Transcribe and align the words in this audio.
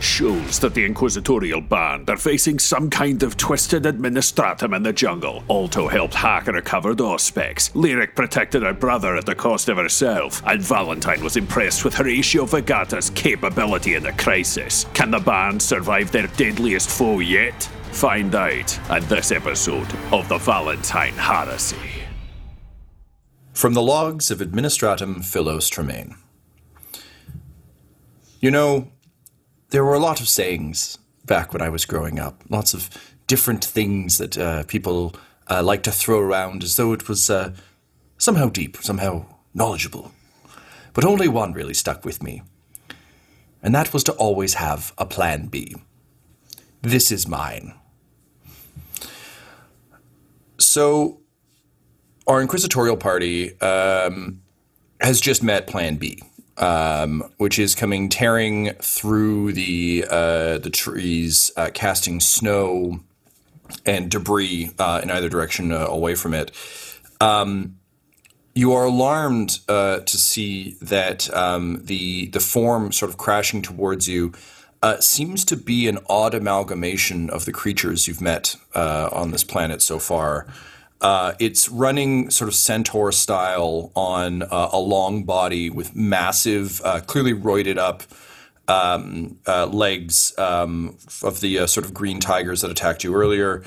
shows 0.00 0.60
that 0.60 0.72
the 0.74 0.84
Inquisitorial 0.84 1.60
Band 1.60 2.08
are 2.08 2.16
facing 2.16 2.60
some 2.60 2.88
kind 2.88 3.24
of 3.24 3.36
twisted 3.36 3.82
administratum 3.82 4.74
in 4.76 4.84
the 4.84 4.92
jungle. 4.92 5.42
Alto 5.50 5.88
helped 5.88 6.14
hack 6.14 6.46
and 6.46 6.54
recovered 6.54 6.98
Auspex. 6.98 7.74
Lyric 7.74 8.14
protected 8.14 8.62
her 8.62 8.72
brother 8.72 9.16
at 9.16 9.26
the 9.26 9.34
cost 9.34 9.68
of 9.68 9.76
herself, 9.76 10.42
and 10.46 10.62
Valentine 10.62 11.24
was 11.24 11.36
impressed 11.36 11.84
with 11.84 11.94
Horatio 11.94 12.46
Vegata's 12.46 13.10
capability 13.10 13.94
in 13.94 14.04
the 14.04 14.12
crisis. 14.12 14.86
Can 14.94 15.10
the 15.10 15.18
band 15.18 15.60
survive 15.60 16.12
their 16.12 16.28
deadliest 16.28 16.88
foe 16.88 17.18
yet? 17.18 17.64
Find 17.90 18.32
out 18.34 18.78
in 18.90 19.08
this 19.08 19.32
episode 19.32 19.92
of 20.12 20.28
the 20.28 20.38
Valentine 20.38 21.14
Heresy. 21.14 21.76
From 23.52 23.74
the 23.74 23.82
logs 23.82 24.30
of 24.30 24.38
Administratum 24.38 25.24
Philos 25.24 25.68
Tremaine. 25.68 26.14
You 28.40 28.50
know, 28.50 28.92
there 29.74 29.84
were 29.84 29.94
a 29.94 29.98
lot 29.98 30.20
of 30.20 30.28
sayings 30.28 30.98
back 31.24 31.52
when 31.52 31.60
I 31.60 31.68
was 31.68 31.84
growing 31.84 32.20
up, 32.20 32.44
lots 32.48 32.74
of 32.74 32.88
different 33.26 33.64
things 33.64 34.18
that 34.18 34.38
uh, 34.38 34.62
people 34.68 35.16
uh, 35.50 35.64
like 35.64 35.82
to 35.82 35.90
throw 35.90 36.20
around 36.20 36.62
as 36.62 36.76
though 36.76 36.92
it 36.92 37.08
was 37.08 37.28
uh, 37.28 37.52
somehow 38.16 38.48
deep, 38.50 38.76
somehow 38.76 39.26
knowledgeable. 39.52 40.12
But 40.92 41.04
only 41.04 41.26
one 41.26 41.54
really 41.54 41.74
stuck 41.74 42.04
with 42.04 42.22
me, 42.22 42.42
and 43.64 43.74
that 43.74 43.92
was 43.92 44.04
to 44.04 44.12
always 44.12 44.54
have 44.54 44.92
a 44.96 45.04
plan 45.04 45.46
B. 45.46 45.74
This 46.82 47.10
is 47.10 47.26
mine. 47.26 47.74
So, 50.58 51.18
our 52.28 52.40
inquisitorial 52.40 52.96
party 52.96 53.60
um, 53.60 54.40
has 55.00 55.20
just 55.20 55.42
met 55.42 55.66
Plan 55.66 55.96
B 55.96 56.22
um, 56.56 57.24
which 57.38 57.58
is 57.58 57.74
coming 57.74 58.08
tearing 58.08 58.70
through 58.80 59.52
the 59.52 60.04
uh, 60.08 60.58
the 60.58 60.70
trees, 60.70 61.50
uh, 61.56 61.70
casting 61.74 62.20
snow 62.20 63.00
and 63.84 64.10
debris 64.10 64.70
uh, 64.78 65.00
in 65.02 65.10
either 65.10 65.28
direction 65.28 65.72
uh, 65.72 65.86
away 65.86 66.14
from 66.14 66.34
it. 66.34 66.52
Um, 67.20 67.76
you 68.54 68.72
are 68.72 68.84
alarmed 68.84 69.58
uh, 69.68 70.00
to 70.00 70.16
see 70.16 70.76
that 70.80 71.34
um, 71.34 71.80
the 71.84 72.26
the 72.26 72.40
form 72.40 72.92
sort 72.92 73.10
of 73.10 73.16
crashing 73.16 73.62
towards 73.62 74.08
you 74.08 74.32
uh, 74.82 75.00
seems 75.00 75.44
to 75.46 75.56
be 75.56 75.88
an 75.88 75.98
odd 76.08 76.34
amalgamation 76.34 77.30
of 77.30 77.46
the 77.46 77.52
creatures 77.52 78.06
you've 78.06 78.20
met 78.20 78.56
on 78.74 79.30
this 79.30 79.42
planet 79.42 79.82
so 79.82 79.98
far. 79.98 80.46
Uh, 81.00 81.34
it's 81.38 81.68
running 81.68 82.30
sort 82.30 82.48
of 82.48 82.54
centaur 82.54 83.12
style 83.12 83.92
on 83.94 84.42
uh, 84.42 84.70
a 84.72 84.78
long 84.78 85.24
body 85.24 85.68
with 85.68 85.94
massive, 85.94 86.80
uh, 86.84 87.00
clearly 87.00 87.34
roided 87.34 87.76
up 87.76 88.02
um, 88.68 89.38
uh, 89.46 89.66
legs 89.66 90.32
um, 90.38 90.96
of 91.22 91.40
the 91.40 91.58
uh, 91.58 91.66
sort 91.66 91.84
of 91.84 91.92
green 91.92 92.20
tigers 92.20 92.62
that 92.62 92.70
attacked 92.70 93.04
you 93.04 93.14
earlier. 93.14 93.62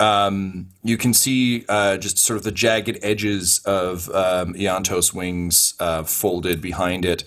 Um, 0.00 0.68
you 0.82 0.96
can 0.96 1.12
see 1.12 1.64
uh, 1.68 1.98
just 1.98 2.18
sort 2.18 2.36
of 2.36 2.44
the 2.44 2.52
jagged 2.52 2.98
edges 3.02 3.60
of 3.64 4.08
um, 4.10 4.54
Iantos' 4.54 5.12
wings 5.12 5.74
folded 6.06 6.62
behind 6.62 7.04
it. 7.04 7.24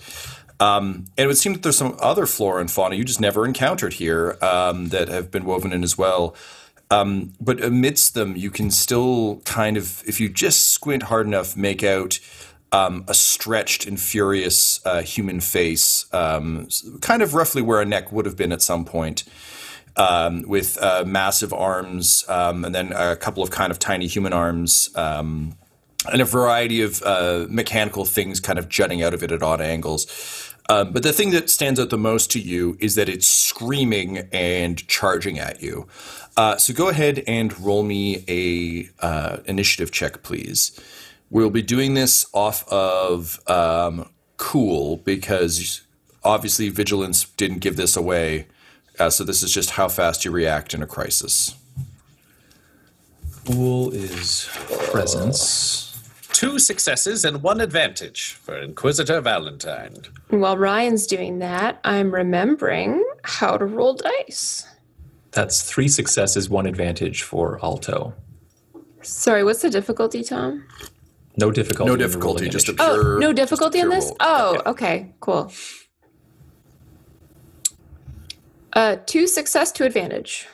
Um, 0.62 1.06
and 1.16 1.24
it 1.24 1.26
would 1.26 1.38
seem 1.38 1.54
that 1.54 1.62
there's 1.62 1.76
some 1.76 1.96
other 2.00 2.24
flora 2.24 2.60
and 2.60 2.70
fauna 2.70 2.94
you 2.94 3.04
just 3.04 3.20
never 3.20 3.44
encountered 3.44 3.94
here 3.94 4.38
um, 4.40 4.88
that 4.88 5.08
have 5.08 5.30
been 5.30 5.44
woven 5.44 5.72
in 5.72 5.82
as 5.82 5.98
well. 5.98 6.36
Um, 6.92 7.32
but 7.40 7.62
amidst 7.64 8.12
them, 8.12 8.36
you 8.36 8.50
can 8.50 8.70
still 8.70 9.40
kind 9.46 9.76
of, 9.78 10.02
if 10.06 10.20
you 10.20 10.28
just 10.28 10.68
squint 10.70 11.04
hard 11.04 11.26
enough, 11.26 11.56
make 11.56 11.82
out 11.82 12.18
um, 12.70 13.04
a 13.08 13.14
stretched 13.14 13.86
and 13.86 13.98
furious 13.98 14.84
uh, 14.84 15.00
human 15.00 15.40
face, 15.40 16.06
um, 16.12 16.68
kind 17.00 17.22
of 17.22 17.32
roughly 17.32 17.62
where 17.62 17.80
a 17.80 17.86
neck 17.86 18.12
would 18.12 18.26
have 18.26 18.36
been 18.36 18.52
at 18.52 18.60
some 18.60 18.84
point, 18.84 19.24
um, 19.96 20.42
with 20.46 20.76
uh, 20.82 21.04
massive 21.06 21.52
arms 21.52 22.24
um, 22.28 22.64
and 22.64 22.74
then 22.74 22.92
a 22.92 23.16
couple 23.16 23.42
of 23.42 23.50
kind 23.50 23.70
of 23.70 23.78
tiny 23.78 24.06
human 24.06 24.32
arms. 24.34 24.90
Um, 24.94 25.54
and 26.10 26.20
a 26.20 26.24
variety 26.24 26.82
of 26.82 27.02
uh, 27.02 27.46
mechanical 27.48 28.04
things 28.04 28.40
kind 28.40 28.58
of 28.58 28.68
jutting 28.68 29.02
out 29.02 29.14
of 29.14 29.22
it 29.22 29.30
at 29.30 29.42
odd 29.42 29.60
angles. 29.60 30.51
Um, 30.72 30.90
but 30.90 31.02
the 31.02 31.12
thing 31.12 31.32
that 31.32 31.50
stands 31.50 31.78
out 31.78 31.90
the 31.90 31.98
most 31.98 32.30
to 32.30 32.40
you 32.40 32.78
is 32.80 32.94
that 32.94 33.06
it's 33.06 33.26
screaming 33.26 34.26
and 34.32 34.88
charging 34.88 35.38
at 35.38 35.60
you. 35.60 35.86
Uh, 36.34 36.56
so 36.56 36.72
go 36.72 36.88
ahead 36.88 37.22
and 37.26 37.58
roll 37.60 37.82
me 37.82 38.24
a 38.26 38.88
uh, 39.04 39.40
initiative 39.44 39.92
check, 39.92 40.22
please. 40.22 40.80
We'll 41.28 41.50
be 41.50 41.60
doing 41.60 41.92
this 41.92 42.24
off 42.32 42.66
of 42.68 43.38
um, 43.50 44.08
Cool 44.38 44.96
because 44.96 45.82
obviously 46.24 46.70
Vigilance 46.70 47.24
didn't 47.24 47.58
give 47.58 47.76
this 47.76 47.94
away. 47.94 48.46
Uh, 48.98 49.10
so 49.10 49.24
this 49.24 49.42
is 49.42 49.52
just 49.52 49.72
how 49.72 49.88
fast 49.88 50.24
you 50.24 50.30
react 50.30 50.72
in 50.72 50.82
a 50.82 50.86
crisis. 50.86 51.54
Cool 53.44 53.90
is 53.90 54.48
presence. 54.90 55.91
Two 56.32 56.58
successes 56.58 57.24
and 57.24 57.42
one 57.42 57.60
advantage 57.60 58.32
for 58.32 58.58
Inquisitor 58.58 59.20
Valentine. 59.20 59.96
While 60.30 60.56
Ryan's 60.56 61.06
doing 61.06 61.38
that, 61.40 61.78
I'm 61.84 62.12
remembering 62.12 63.04
how 63.22 63.56
to 63.58 63.64
roll 63.66 63.94
dice. 63.94 64.66
That's 65.32 65.62
three 65.62 65.88
successes, 65.88 66.48
one 66.50 66.66
advantage 66.66 67.22
for 67.22 67.60
Alto. 67.62 68.14
Sorry, 69.02 69.44
what's 69.44 69.62
the 69.62 69.70
difficulty, 69.70 70.22
Tom? 70.22 70.64
No 71.36 71.50
difficulty. 71.50 71.90
No 71.90 71.96
difficulty, 71.96 72.48
just 72.48 72.68
a 72.68 72.72
initiative. 72.72 72.94
pure. 73.02 73.14
Oh, 73.16 73.18
no 73.18 73.32
difficulty 73.32 73.78
just 73.80 73.86
in 73.86 73.92
a 73.92 74.00
pure 74.00 74.00
this? 74.00 74.04
roll. 74.10 74.16
Oh, 74.20 74.52
Yeah. 74.54 74.70
okay, 74.70 75.14
cool. 75.20 75.52
Uh, 78.72 78.96
two 79.06 79.26
success, 79.26 79.70
two 79.72 79.84
advantage. 79.84 80.46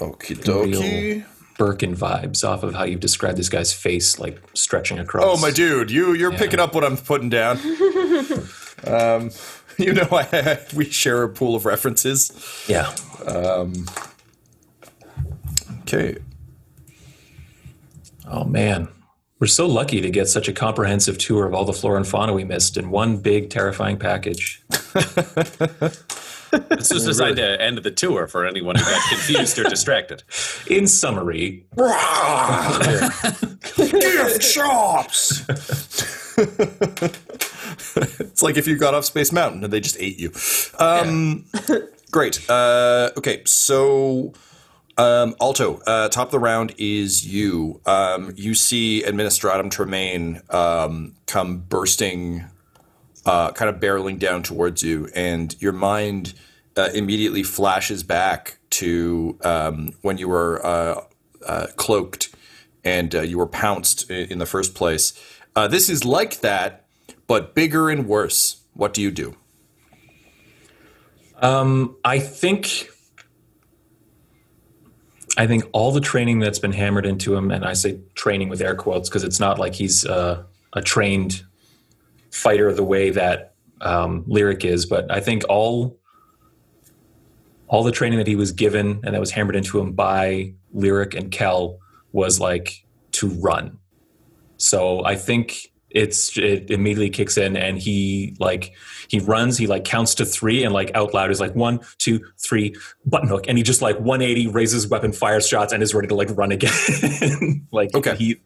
Okie 0.00 0.46
Real 0.46 0.70
dokie. 0.72 1.24
Birkin 1.58 1.94
vibes 1.94 2.48
off 2.48 2.62
of 2.62 2.74
how 2.74 2.84
you've 2.84 3.00
described 3.00 3.36
this 3.36 3.50
guy's 3.50 3.72
face, 3.72 4.18
like 4.18 4.40
stretching 4.54 4.98
across. 4.98 5.24
Oh, 5.26 5.36
my 5.40 5.50
dude, 5.50 5.90
you 5.90 6.14
you're 6.14 6.32
picking 6.32 6.60
up 6.60 6.74
what 6.74 6.84
I'm 6.84 6.96
putting 6.96 7.28
down. 7.28 7.58
um, 8.86 9.30
you 9.76 9.92
know, 9.92 10.08
I, 10.10 10.60
we 10.74 10.86
share 10.86 11.22
a 11.24 11.28
pool 11.28 11.54
of 11.54 11.66
references. 11.66 12.32
Yeah. 12.68 12.94
Okay. 15.82 16.18
Oh 18.26 18.44
man, 18.44 18.88
we're 19.38 19.46
so 19.46 19.66
lucky 19.66 20.00
to 20.00 20.10
get 20.10 20.28
such 20.28 20.48
a 20.48 20.52
comprehensive 20.52 21.18
tour 21.18 21.46
of 21.46 21.54
all 21.54 21.64
the 21.64 21.72
flora 21.72 21.96
and 21.96 22.06
fauna 22.06 22.32
we 22.32 22.44
missed 22.44 22.76
in 22.76 22.90
one 22.90 23.18
big 23.18 23.50
terrifying 23.50 23.98
package. 23.98 24.62
This 26.50 26.92
was 26.92 27.04
designed 27.04 27.36
to 27.36 27.60
end 27.60 27.78
the 27.78 27.90
tour 27.90 28.26
for 28.26 28.46
anyone 28.46 28.76
who 28.76 28.84
got 28.84 29.08
confused 29.08 29.58
or 29.58 29.64
distracted. 29.64 30.22
In 30.68 30.86
summary, 30.86 31.66
Gift 33.76 34.42
shops. 34.42 35.44
it's 37.96 38.42
like 38.42 38.56
if 38.56 38.66
you 38.66 38.78
got 38.78 38.94
off 38.94 39.04
Space 39.04 39.32
Mountain 39.32 39.64
and 39.64 39.72
they 39.72 39.80
just 39.80 39.96
ate 39.98 40.18
you. 40.18 40.32
Um, 40.78 41.44
Great. 42.10 42.48
Uh, 42.48 43.10
okay, 43.16 43.42
so 43.44 44.32
um, 44.98 45.36
Alto, 45.40 45.80
uh, 45.86 46.08
top 46.08 46.28
of 46.28 46.32
the 46.32 46.38
round 46.40 46.74
is 46.76 47.26
you. 47.26 47.80
Um, 47.86 48.32
you 48.36 48.54
see 48.54 49.04
Administratum 49.06 49.70
Tremaine 49.70 50.40
um, 50.50 51.14
come 51.26 51.58
bursting, 51.58 52.44
uh, 53.28 53.52
kind 53.52 53.68
of 53.68 53.78
barreling 53.78 54.18
down 54.18 54.42
towards 54.42 54.82
you, 54.82 55.06
and 55.14 55.54
your 55.60 55.72
mind 55.72 56.32
uh, 56.78 56.88
immediately 56.94 57.42
flashes 57.42 58.02
back 58.02 58.58
to 58.70 59.38
um, 59.44 59.92
when 60.00 60.16
you 60.16 60.28
were 60.28 60.64
uh, 60.64 61.04
uh, 61.46 61.66
cloaked 61.76 62.34
and 62.84 63.14
uh, 63.14 63.20
you 63.20 63.36
were 63.36 63.46
pounced 63.46 64.10
in, 64.10 64.32
in 64.32 64.38
the 64.38 64.46
first 64.46 64.74
place. 64.74 65.12
Uh, 65.54 65.68
this 65.68 65.90
is 65.90 66.06
like 66.06 66.40
that, 66.40 66.86
but 67.26 67.54
bigger 67.54 67.90
and 67.90 68.08
worse. 68.08 68.62
What 68.72 68.94
do 68.94 69.02
you 69.02 69.10
do? 69.10 69.36
um, 71.40 71.96
I 72.04 72.18
think. 72.20 72.88
I 75.36 75.46
think 75.46 75.64
all 75.72 75.92
the 75.92 76.00
training 76.00 76.40
that's 76.40 76.58
been 76.58 76.72
hammered 76.72 77.06
into 77.06 77.36
him, 77.36 77.50
and 77.50 77.64
I 77.64 77.74
say 77.74 78.00
training 78.14 78.48
with 78.48 78.60
air 78.60 78.74
quotes 78.74 79.08
because 79.08 79.22
it's 79.22 79.38
not 79.38 79.58
like 79.58 79.74
he's 79.74 80.04
uh, 80.04 80.42
a 80.72 80.82
trained 80.82 81.44
fighter 82.38 82.72
the 82.72 82.84
way 82.84 83.10
that 83.10 83.54
um, 83.80 84.24
Lyric 84.26 84.64
is, 84.64 84.86
but 84.86 85.10
I 85.10 85.20
think 85.20 85.44
all 85.48 85.98
all 87.68 87.82
the 87.82 87.92
training 87.92 88.18
that 88.18 88.26
he 88.26 88.36
was 88.36 88.50
given 88.52 89.00
and 89.04 89.14
that 89.14 89.20
was 89.20 89.30
hammered 89.30 89.54
into 89.54 89.78
him 89.78 89.92
by 89.92 90.54
Lyric 90.72 91.14
and 91.14 91.30
Kel 91.30 91.78
was 92.12 92.40
like 92.40 92.84
to 93.12 93.28
run. 93.28 93.78
So 94.56 95.04
I 95.04 95.16
think 95.16 95.70
it's 95.90 96.36
it 96.38 96.70
immediately 96.70 97.10
kicks 97.10 97.36
in 97.38 97.56
and 97.56 97.78
he 97.78 98.36
like 98.38 98.72
he 99.08 99.20
runs 99.20 99.56
he 99.56 99.66
like 99.66 99.84
counts 99.84 100.14
to 100.14 100.24
three 100.24 100.62
and 100.62 100.74
like 100.74 100.90
out 100.94 101.14
loud 101.14 101.30
is 101.30 101.40
like 101.40 101.54
one 101.54 101.80
two 101.96 102.20
three 102.38 102.74
button 103.06 103.26
hook 103.28 103.46
and 103.48 103.56
he 103.56 103.64
just 103.64 103.80
like 103.80 103.98
180 103.98 104.48
raises 104.48 104.86
weapon 104.86 105.12
fires 105.12 105.48
shots 105.48 105.72
and 105.72 105.82
is 105.82 105.94
ready 105.94 106.06
to 106.08 106.14
like 106.14 106.28
run 106.36 106.52
again 106.52 107.66
like 107.72 107.94
Okay. 107.94 108.16
he 108.16 108.36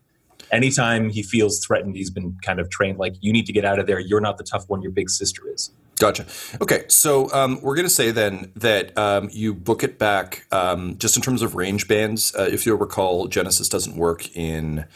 anytime 0.52 1.10
he 1.10 1.22
feels 1.22 1.64
threatened 1.64 1.96
he's 1.96 2.10
been 2.10 2.36
kind 2.44 2.60
of 2.60 2.70
trained 2.70 2.98
like 2.98 3.14
you 3.20 3.32
need 3.32 3.46
to 3.46 3.52
get 3.52 3.64
out 3.64 3.78
of 3.78 3.86
there 3.86 3.98
you're 3.98 4.20
not 4.20 4.38
the 4.38 4.44
tough 4.44 4.68
one 4.68 4.82
your 4.82 4.92
big 4.92 5.10
sister 5.10 5.42
is 5.52 5.70
Gotcha. 6.02 6.26
Okay, 6.60 6.84
so 6.88 7.32
um, 7.32 7.60
we're 7.62 7.76
going 7.76 7.86
to 7.86 7.90
say 7.90 8.10
then 8.10 8.50
that 8.56 8.96
um, 8.98 9.28
you 9.30 9.54
book 9.54 9.84
it 9.84 10.00
back 10.00 10.46
um, 10.50 10.98
just 10.98 11.14
in 11.14 11.22
terms 11.22 11.42
of 11.42 11.54
range 11.54 11.86
bands. 11.86 12.34
Uh, 12.34 12.48
if 12.50 12.66
you'll 12.66 12.78
recall, 12.78 13.28
Genesys 13.28 13.70
doesn't 13.70 13.96
work 13.96 14.34
in 14.34 14.86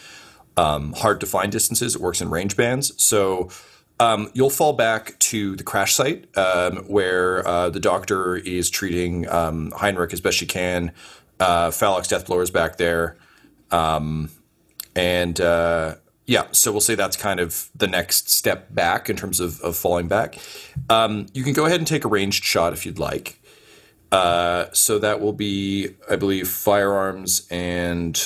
um, 0.56 0.94
hard 0.94 1.20
to 1.20 1.26
find 1.26 1.52
distances; 1.52 1.94
it 1.94 2.00
works 2.00 2.20
in 2.20 2.28
range 2.28 2.56
bands. 2.56 2.92
So 3.00 3.50
um, 4.00 4.30
you'll 4.34 4.50
fall 4.50 4.72
back 4.72 5.18
to 5.20 5.56
the 5.56 5.62
crash 5.62 5.94
site 5.94 6.36
um, 6.36 6.78
where 6.88 7.46
uh, 7.46 7.70
the 7.70 7.80
doctor 7.80 8.36
is 8.36 8.68
treating 8.68 9.28
um, 9.28 9.72
Heinrich 9.76 10.12
as 10.12 10.20
best 10.20 10.36
she 10.36 10.46
can. 10.46 10.92
Uh, 11.38 11.68
Phallox 11.68 12.08
Deathblower 12.08 12.42
is 12.42 12.50
back 12.50 12.78
there, 12.78 13.16
um, 13.70 14.30
and 14.96 15.40
uh, 15.40 15.94
yeah, 16.26 16.46
so 16.50 16.72
we'll 16.72 16.80
say 16.80 16.96
that's 16.96 17.16
kind 17.16 17.38
of 17.38 17.70
the 17.74 17.86
next 17.86 18.30
step 18.30 18.74
back 18.74 19.08
in 19.08 19.16
terms 19.16 19.38
of, 19.38 19.60
of 19.60 19.76
falling 19.76 20.08
back. 20.08 20.38
Um, 20.90 21.26
you 21.32 21.44
can 21.44 21.52
go 21.52 21.66
ahead 21.66 21.78
and 21.78 21.86
take 21.86 22.04
a 22.04 22.08
ranged 22.08 22.42
shot 22.42 22.72
if 22.72 22.84
you'd 22.84 22.98
like. 22.98 23.40
Uh, 24.10 24.66
so 24.72 24.98
that 24.98 25.20
will 25.20 25.32
be, 25.32 25.90
I 26.10 26.16
believe, 26.16 26.48
firearms 26.48 27.46
and. 27.50 28.20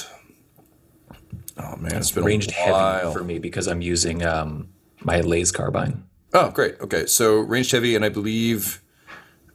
Oh 1.59 1.77
man, 1.77 1.97
it's 1.97 2.11
been 2.11 2.25
ranged 2.25 2.53
a 2.53 2.71
while. 2.71 3.01
heavy 3.01 3.13
for 3.13 3.23
me 3.23 3.39
because 3.39 3.69
i'm 3.69 3.83
using 3.83 4.25
um, 4.25 4.71
my 5.03 5.21
las 5.21 5.51
carbine 5.51 6.05
Oh, 6.33 6.51
great. 6.51 6.81
Okay, 6.81 7.07
so 7.07 7.41
ranged 7.41 7.73
heavy, 7.73 7.97
and 7.97 8.05
I 8.05 8.09
believe 8.09 8.81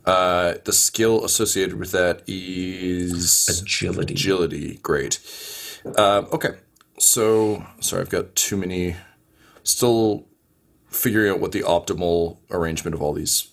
uh, 0.05 0.55
the 0.65 0.73
skill 0.73 1.23
associated 1.23 1.79
with 1.79 1.91
that 1.91 2.21
is 2.27 3.61
agility 3.61 4.13
agility. 4.13 4.79
Great. 4.83 5.19
Um, 5.97 6.27
okay, 6.33 6.49
so 6.97 7.65
sorry, 7.79 8.01
I've 8.01 8.09
got 8.09 8.35
too 8.35 8.57
many. 8.57 8.95
Still 9.63 10.25
figuring 10.89 11.31
out 11.31 11.39
what 11.39 11.51
the 11.51 11.61
optimal 11.61 12.37
arrangement 12.51 12.93
of 12.93 13.01
all 13.01 13.13
these 13.13 13.51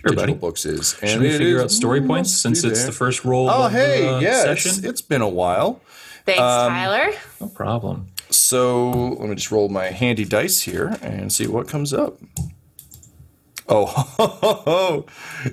Sure, 0.00 0.10
digital 0.16 0.34
buddy. 0.34 0.40
books 0.40 0.66
is. 0.66 0.96
Should 1.02 1.20
we 1.22 1.30
figure 1.30 1.62
out 1.62 1.70
story 1.70 2.00
points 2.02 2.30
since 2.34 2.62
it's 2.64 2.78
there. 2.80 2.86
the 2.86 2.92
first 2.92 3.24
roll 3.24 3.48
Oh, 3.48 3.66
of 3.66 3.72
hey, 3.72 4.02
the 4.02 4.20
yeah, 4.20 4.50
it's, 4.52 4.78
it's 4.84 5.00
been 5.00 5.22
a 5.22 5.28
while. 5.28 5.80
Thanks, 6.26 6.40
Um, 6.40 6.72
Tyler. 6.72 7.12
no 7.40 7.46
problem. 7.48 8.08
So 8.30 8.90
let 8.90 9.28
me 9.28 9.34
just 9.34 9.50
roll 9.50 9.68
my 9.68 9.86
handy 9.86 10.24
dice 10.24 10.60
here 10.62 10.98
and 11.00 11.32
see 11.32 11.46
what 11.46 11.68
comes 11.68 11.92
up. 11.94 12.18
Oh, 13.66 15.06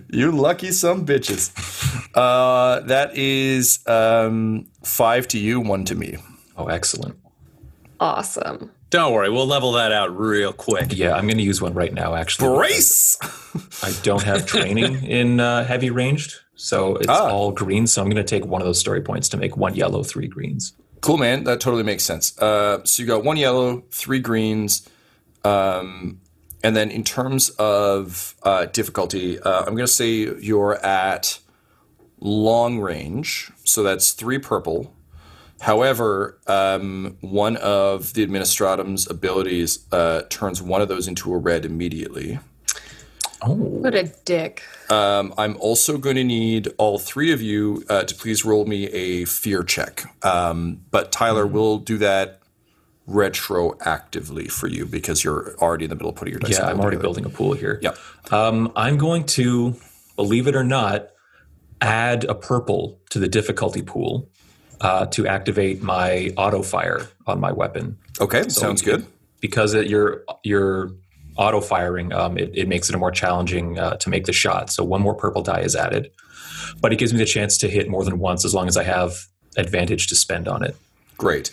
you 0.10 0.32
lucky 0.32 0.72
some 0.72 1.06
bitches. 1.06 1.52
Uh, 2.14 2.82
that 2.88 3.16
is 3.16 3.80
um, 3.88 4.68
five 4.84 5.28
to 5.30 5.38
you, 5.40 5.62
one 5.62 5.86
to 5.86 5.96
me. 5.96 6.18
Oh, 6.62 6.68
excellent. 6.68 7.18
Awesome. 8.00 8.72
Don't 8.90 9.14
worry, 9.14 9.30
we'll 9.30 9.48
level 9.48 9.72
that 9.74 9.92
out 9.92 10.16
real 10.18 10.52
quick. 10.52 10.98
Yeah, 10.98 11.14
I'm 11.16 11.26
going 11.26 11.38
to 11.38 11.44
use 11.44 11.62
one 11.62 11.74
right 11.74 11.94
now, 11.94 12.14
actually. 12.16 12.56
Brace! 12.58 13.18
I 13.84 13.94
don't 14.04 14.24
have 14.24 14.46
training 14.46 15.04
in 15.06 15.40
uh, 15.40 15.64
heavy 15.64 15.90
ranged, 15.92 16.36
so 16.56 16.96
it's 16.98 17.08
Ah. 17.08 17.30
all 17.30 17.52
green. 17.52 17.88
So 17.88 18.02
I'm 18.02 18.10
going 18.10 18.24
to 18.24 18.30
take 18.30 18.46
one 18.46 18.62
of 18.62 18.66
those 18.66 18.80
story 18.80 19.02
points 19.02 19.30
to 19.30 19.38
make 19.38 19.56
one 19.56 19.76
yellow, 19.76 20.04
three 20.04 20.28
greens. 20.28 20.74
Cool, 21.00 21.18
man. 21.18 21.46
That 21.46 21.62
totally 21.62 21.84
makes 21.84 22.04
sense. 22.04 22.38
Uh, 22.38 22.84
so 22.84 23.02
you 23.02 23.08
got 23.08 23.24
one 23.24 23.38
yellow, 23.38 23.84
three 23.92 24.20
greens. 24.20 24.88
Um, 25.46 26.20
and 26.64 26.76
then 26.76 26.92
in 26.92 27.04
terms 27.04 27.50
of 27.52 28.36
uh, 28.44 28.66
difficulty, 28.66 29.40
uh, 29.40 29.60
I'm 29.62 29.74
going 29.76 29.78
to 29.78 29.88
say 29.88 30.10
you're 30.40 30.76
at 30.86 31.40
long 32.20 32.80
range. 32.80 33.52
So 33.64 33.84
that's 33.84 34.12
three 34.12 34.38
purple. 34.38 34.94
However, 35.62 36.40
um, 36.48 37.18
one 37.22 37.56
of 37.58 38.14
the 38.14 38.24
administratum's 38.24 39.08
abilities 39.10 39.86
uh, 39.92 40.24
turns 40.30 40.60
one 40.60 40.82
of 40.82 40.88
those 40.88 41.08
into 41.08 41.32
a 41.34 41.38
red 41.38 41.66
immediately. 41.66 42.40
Oh, 43.44 43.54
What 43.54 43.94
a 43.94 44.12
dick. 44.26 44.64
Um, 44.90 45.34
I'm 45.38 45.56
also 45.58 46.00
going 46.00 46.16
to 46.16 46.24
need 46.24 46.70
all 46.80 46.98
three 46.98 47.32
of 47.32 47.42
you 47.44 47.84
uh, 47.90 48.04
to 48.04 48.16
please 48.16 48.44
roll 48.44 48.66
me 48.66 48.88
a 48.88 49.26
fear 49.26 49.64
check. 49.64 50.04
Um, 50.24 50.82
but 50.90 51.12
Tyler 51.12 51.46
will 51.46 51.78
do 51.78 52.00
that 52.00 52.40
retroactively 53.08 54.52
for 54.52 54.68
you 54.68 54.88
because 54.88 55.24
you're 55.24 55.56
already 55.60 55.86
in 55.86 55.90
the 55.90 55.96
middle 55.96 56.10
of 56.10 56.16
putting 56.16 56.34
your 56.34 56.40
dice. 56.40 56.58
yeah, 56.58 56.66
I'm 56.66 56.80
already 56.80 56.98
together. 56.98 57.02
building 57.02 57.26
a 57.26 57.30
pool 57.30 57.54
here. 57.54 57.80
Yep. 57.84 57.98
Um, 58.32 58.72
I'm 58.76 58.98
going 58.98 59.26
to, 59.26 59.76
believe 60.16 60.48
it 60.48 60.56
or 60.56 60.64
not, 60.64 61.10
add 61.82 62.24
a 62.24 62.34
purple 62.36 63.00
to 63.12 63.20
the 63.20 63.28
difficulty 63.28 63.84
pool 63.84 64.28
uh, 64.82 65.06
to 65.08 65.28
activate 65.28 65.82
my 65.82 66.34
auto 66.38 66.62
fire 66.62 67.08
on 67.28 67.40
my 67.40 67.52
weapon. 67.52 67.98
Okay, 68.20 68.50
sounds 68.50 68.82
good. 68.82 69.06
because 69.40 69.74
it, 69.74 69.88
you're 69.88 70.24
you're 70.44 70.92
auto 71.38 71.62
firing, 71.62 72.12
um, 72.14 72.38
it, 72.38 72.52
it 72.54 72.68
makes 72.68 72.90
it 72.90 72.96
a 72.96 72.98
more 72.98 73.12
challenging 73.12 73.80
uh, 73.80 73.96
to 73.98 74.10
make 74.10 74.26
the 74.26 74.34
shot. 74.34 74.70
So 74.70 74.84
one 74.84 75.02
more 75.02 75.16
purple 75.16 75.42
die 75.42 75.62
is 75.62 75.76
added, 75.76 76.12
but 76.82 76.92
it 76.92 76.98
gives 76.98 77.14
me 77.14 77.20
the 77.20 77.26
chance 77.26 77.58
to 77.60 77.70
hit 77.70 77.90
more 77.90 78.04
than 78.04 78.20
once 78.20 78.44
as 78.44 78.54
long 78.54 78.68
as 78.68 78.76
I 78.76 78.84
have 78.84 79.28
advantage 79.56 80.08
to 80.08 80.16
spend 80.16 80.48
on 80.48 80.64
it. 80.64 80.76
Great. 81.18 81.52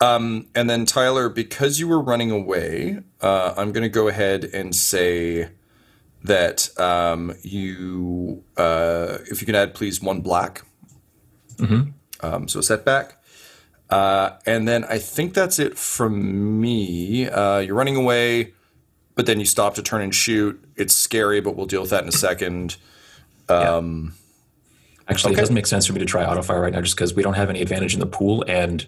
Um, 0.00 0.46
and 0.54 0.70
then 0.70 0.86
Tyler, 0.86 1.28
because 1.28 1.80
you 1.80 1.88
were 1.88 2.00
running 2.00 2.30
away, 2.30 3.00
uh, 3.20 3.54
I'm 3.56 3.72
going 3.72 3.82
to 3.82 3.88
go 3.88 4.08
ahead 4.08 4.44
and 4.44 4.74
say 4.74 5.48
that 6.22 6.78
um, 6.80 7.34
you, 7.42 8.44
uh, 8.56 9.18
if 9.30 9.40
you 9.40 9.46
can 9.46 9.54
add 9.54 9.74
please 9.74 10.00
one 10.00 10.20
black. 10.20 10.62
Um, 12.20 12.48
so 12.48 12.60
a 12.60 12.62
setback. 12.62 13.22
Uh, 13.90 14.32
and 14.44 14.68
then 14.68 14.84
I 14.84 14.98
think 14.98 15.34
that's 15.34 15.58
it 15.58 15.78
from 15.78 16.60
me. 16.60 17.28
Uh, 17.28 17.58
you're 17.58 17.74
running 17.74 17.96
away, 17.96 18.52
but 19.14 19.26
then 19.26 19.38
you 19.40 19.46
stop 19.46 19.74
to 19.76 19.82
turn 19.82 20.02
and 20.02 20.14
shoot. 20.14 20.62
It's 20.76 20.94
scary, 20.94 21.40
but 21.40 21.56
we'll 21.56 21.66
deal 21.66 21.80
with 21.80 21.90
that 21.90 22.02
in 22.02 22.08
a 22.08 22.12
second. 22.12 22.76
Actually, 25.10 25.32
Okay. 25.32 25.38
it 25.38 25.42
doesn't 25.42 25.54
make 25.54 25.66
sense 25.66 25.86
for 25.86 25.94
me 25.94 26.00
to 26.00 26.04
try 26.04 26.24
auto 26.24 26.42
fire 26.42 26.60
right 26.60 26.72
now 26.72 26.82
just 26.82 26.94
because 26.94 27.14
we 27.14 27.22
don't 27.22 27.34
have 27.34 27.48
any 27.48 27.62
advantage 27.62 27.94
in 27.94 28.00
the 28.00 28.06
pool 28.06 28.44
and 28.46 28.84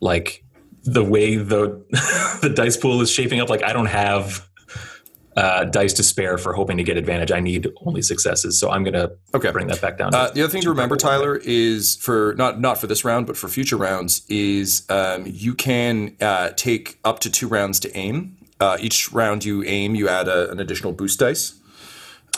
like 0.00 0.42
the 0.84 1.04
way 1.04 1.36
the 1.36 1.84
the 2.40 2.48
dice 2.48 2.76
pool 2.78 3.00
is 3.02 3.10
shaping 3.10 3.38
up, 3.40 3.50
like 3.50 3.62
I 3.62 3.74
don't 3.74 3.86
have 3.86 4.48
uh, 5.38 5.64
dice 5.64 5.92
to 5.94 6.02
spare 6.02 6.36
for 6.38 6.52
hoping 6.52 6.76
to 6.78 6.82
get 6.82 6.96
advantage. 6.96 7.30
I 7.30 7.40
need 7.40 7.68
only 7.86 8.02
successes, 8.02 8.58
so 8.60 8.70
I'm 8.70 8.82
gonna 8.82 9.10
Okay. 9.34 9.50
bring 9.52 9.68
that 9.68 9.80
back 9.80 9.96
down. 9.98 10.12
Uh, 10.14 10.28
to 10.28 10.34
the 10.34 10.42
other 10.42 10.50
thing 10.52 10.62
to 10.62 10.70
remember, 10.70 10.96
Tyler, 10.96 11.36
is 11.44 11.96
for 11.96 12.34
not 12.36 12.60
not 12.60 12.78
for 12.80 12.86
this 12.88 13.04
round, 13.04 13.26
but 13.26 13.36
for 13.36 13.48
future 13.48 13.76
rounds, 13.76 14.22
is 14.28 14.82
um, 14.88 15.22
you 15.26 15.54
can 15.54 16.16
uh, 16.20 16.50
take 16.56 16.98
up 17.04 17.20
to 17.20 17.30
two 17.30 17.46
rounds 17.48 17.78
to 17.80 17.96
aim. 17.96 18.36
Uh, 18.60 18.76
each 18.80 19.12
round 19.12 19.44
you 19.44 19.62
aim, 19.64 19.94
you 19.94 20.08
add 20.08 20.26
a, 20.26 20.50
an 20.50 20.58
additional 20.58 20.92
boost 20.92 21.20
dice. 21.20 21.54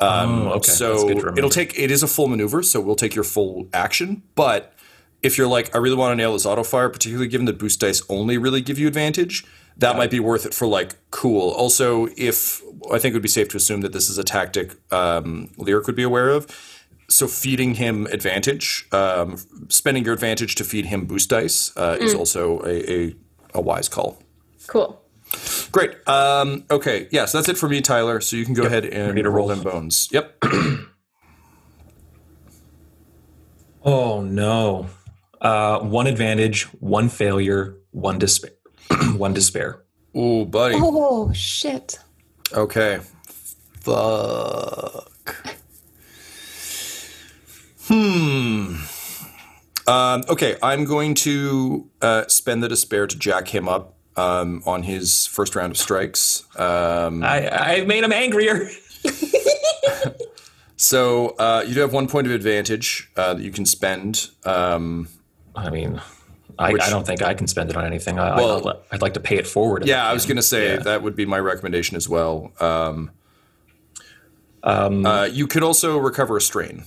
oh, 0.01 0.49
okay, 0.57 0.71
So 0.71 1.09
to 1.09 1.35
it'll 1.37 1.51
take 1.51 1.79
it 1.79 1.91
is 1.91 2.03
a 2.03 2.07
full 2.09 2.29
maneuver, 2.29 2.63
so 2.63 2.81
we'll 2.81 2.97
take 2.97 3.15
your 3.15 3.25
full 3.25 3.69
action. 3.73 4.23
But 4.35 4.73
if 5.23 5.37
you're 5.39 5.47
like, 5.49 5.75
I 5.75 5.79
really 5.79 5.97
want 5.97 6.13
to 6.13 6.17
nail 6.17 6.33
this 6.35 6.47
auto 6.47 6.63
fire, 6.65 6.89
particularly 6.89 7.29
given 7.29 7.47
that 7.47 7.59
boost 7.59 7.81
dice 7.81 8.03
only 8.09 8.39
really 8.39 8.61
give 8.61 8.79
you 8.79 8.89
advantage, 8.89 9.45
that 9.77 9.97
might 9.97 10.11
be 10.11 10.21
worth 10.21 10.45
it 10.47 10.53
for 10.55 10.67
like 10.67 10.97
cool. 11.11 11.51
Also, 11.53 12.09
if 12.17 12.63
I 12.93 12.99
think 12.99 13.13
it 13.13 13.15
would 13.15 13.23
be 13.23 13.29
safe 13.29 13.49
to 13.51 13.57
assume 13.57 13.81
that 13.83 13.93
this 13.93 14.09
is 14.09 14.19
a 14.19 14.25
tactic 14.25 14.77
um, 14.93 15.51
Lyric 15.57 15.87
would 15.87 15.97
be 15.97 16.03
aware 16.03 16.29
of. 16.31 16.47
So 17.09 17.27
feeding 17.27 17.75
him 17.75 18.07
advantage, 18.07 18.87
um, 18.93 19.37
spending 19.69 20.05
your 20.05 20.15
advantage 20.15 20.55
to 20.57 20.65
feed 20.65 20.87
him 20.87 21.07
boost 21.07 21.29
dice 21.31 21.77
uh, 21.77 21.97
is 22.01 22.15
also 22.15 22.61
a, 22.61 22.91
a, 22.93 23.17
a 23.55 23.61
wise 23.61 23.89
call. 23.89 24.23
Cool. 24.69 25.03
Great. 25.73 25.97
Um, 26.09 26.65
okay. 26.71 27.09
Yeah. 27.11 27.25
So 27.25 27.39
that's 27.39 27.49
it 27.49 27.59
for 27.59 27.69
me, 27.69 27.81
Tyler. 27.81 28.21
So 28.21 28.37
you 28.37 28.45
can 28.45 28.55
go 28.55 28.63
ahead 28.63 28.85
and 28.85 29.09
Ready 29.09 29.23
to 29.23 29.31
roll 29.31 29.49
roll. 29.49 29.57
them 29.57 29.65
bones. 29.65 30.09
Yep. 30.13 30.45
Oh 33.85 34.21
no. 34.21 34.89
Uh, 35.41 35.81
one 35.81 36.07
advantage, 36.07 36.65
one 36.81 37.09
failure, 37.09 37.77
one 37.93 38.19
despair. 38.19 38.51
one 39.17 39.33
despair. 39.33 39.83
Ooh, 40.17 40.45
buddy. 40.45 40.75
Oh, 40.79 41.33
shit. 41.33 41.99
Okay. 42.53 43.01
Fuck. 43.81 45.11
Hmm. 47.87 48.77
Um, 49.87 50.23
okay, 50.29 50.57
I'm 50.63 50.85
going 50.85 51.15
to 51.17 51.89
uh, 52.01 52.29
spend 52.29 52.63
the 52.63 52.69
despair 52.69 53.07
to 53.07 53.19
jack 53.19 53.49
him 53.49 53.69
up 53.69 53.95
um, 54.17 54.63
on 54.67 54.83
his 54.85 55.27
first 55.27 55.57
round 55.57 55.73
of 55.73 55.77
strikes. 55.77 56.45
Um, 56.57 57.25
I, 57.25 57.49
I 57.49 57.85
made 57.85 58.05
him 58.05 58.13
angrier. 58.13 58.69
so 60.77 61.31
uh, 61.31 61.65
you 61.67 61.75
do 61.75 61.81
have 61.81 61.93
one 61.93 62.07
point 62.07 62.27
of 62.27 62.33
advantage 62.33 63.11
uh, 63.17 63.35
that 63.35 63.43
you 63.43 63.51
can 63.51 63.67
spend. 63.67 64.31
Um, 64.45 65.09
I 65.57 65.71
mean, 65.71 66.01
I, 66.61 66.73
Which- 66.73 66.83
I 66.83 66.91
don't 66.91 67.07
think 67.07 67.23
I 67.23 67.33
can 67.35 67.47
spend 67.47 67.71
it 67.71 67.77
on 67.77 67.85
anything. 67.87 68.19
I, 68.19 68.37
Well- 68.37 68.69
I'd, 68.69 68.77
I'd 68.93 69.03
like 69.03 69.15
to 69.15 69.21
pay 69.21 69.37
it 69.39 69.47
forward. 69.47 69.87
yeah, 69.87 70.07
I 70.07 70.13
was 70.13 70.27
going 70.27 70.37
to 70.37 70.43
say 70.43 70.75
Yeah. 70.75 70.81
that 70.81 71.03
would 71.03 71.17
be 71.17 71.25
my 71.25 71.39
recommendation 71.39 71.97
as 71.97 72.09
well. 72.09 72.53
Um, 72.61 73.11
uh, 74.63 75.29
you 75.33 75.47
could 75.47 75.63
also 75.63 75.97
recover 75.99 76.37
a 76.37 76.41
strain 76.41 76.85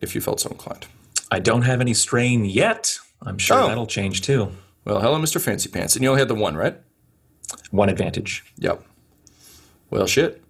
if 0.00 0.14
you 0.14 0.20
felt 0.20 0.40
so 0.40 0.50
inclined. 0.50 0.86
I 1.30 1.38
don't 1.38 1.62
have 1.62 1.80
any 1.80 1.94
strain 1.94 2.44
yet. 2.44 2.98
I'm 3.24 3.38
sure 3.38 3.58
Oh. 3.60 3.68
that'll 3.68 3.86
change 3.86 4.22
too. 4.22 4.50
Well, 4.84 5.00
hello, 5.00 5.18
Mr. 5.20 5.40
Fancy 5.40 5.68
Pants. 5.68 5.94
And 5.94 6.02
you 6.02 6.08
only 6.10 6.20
had 6.20 6.28
the 6.28 6.34
one, 6.34 6.56
right? 6.56 6.76
One 7.70 7.88
advantage. 7.88 8.44
Yep. 8.58 8.82
Well, 9.90 10.06
shit. 10.06 10.42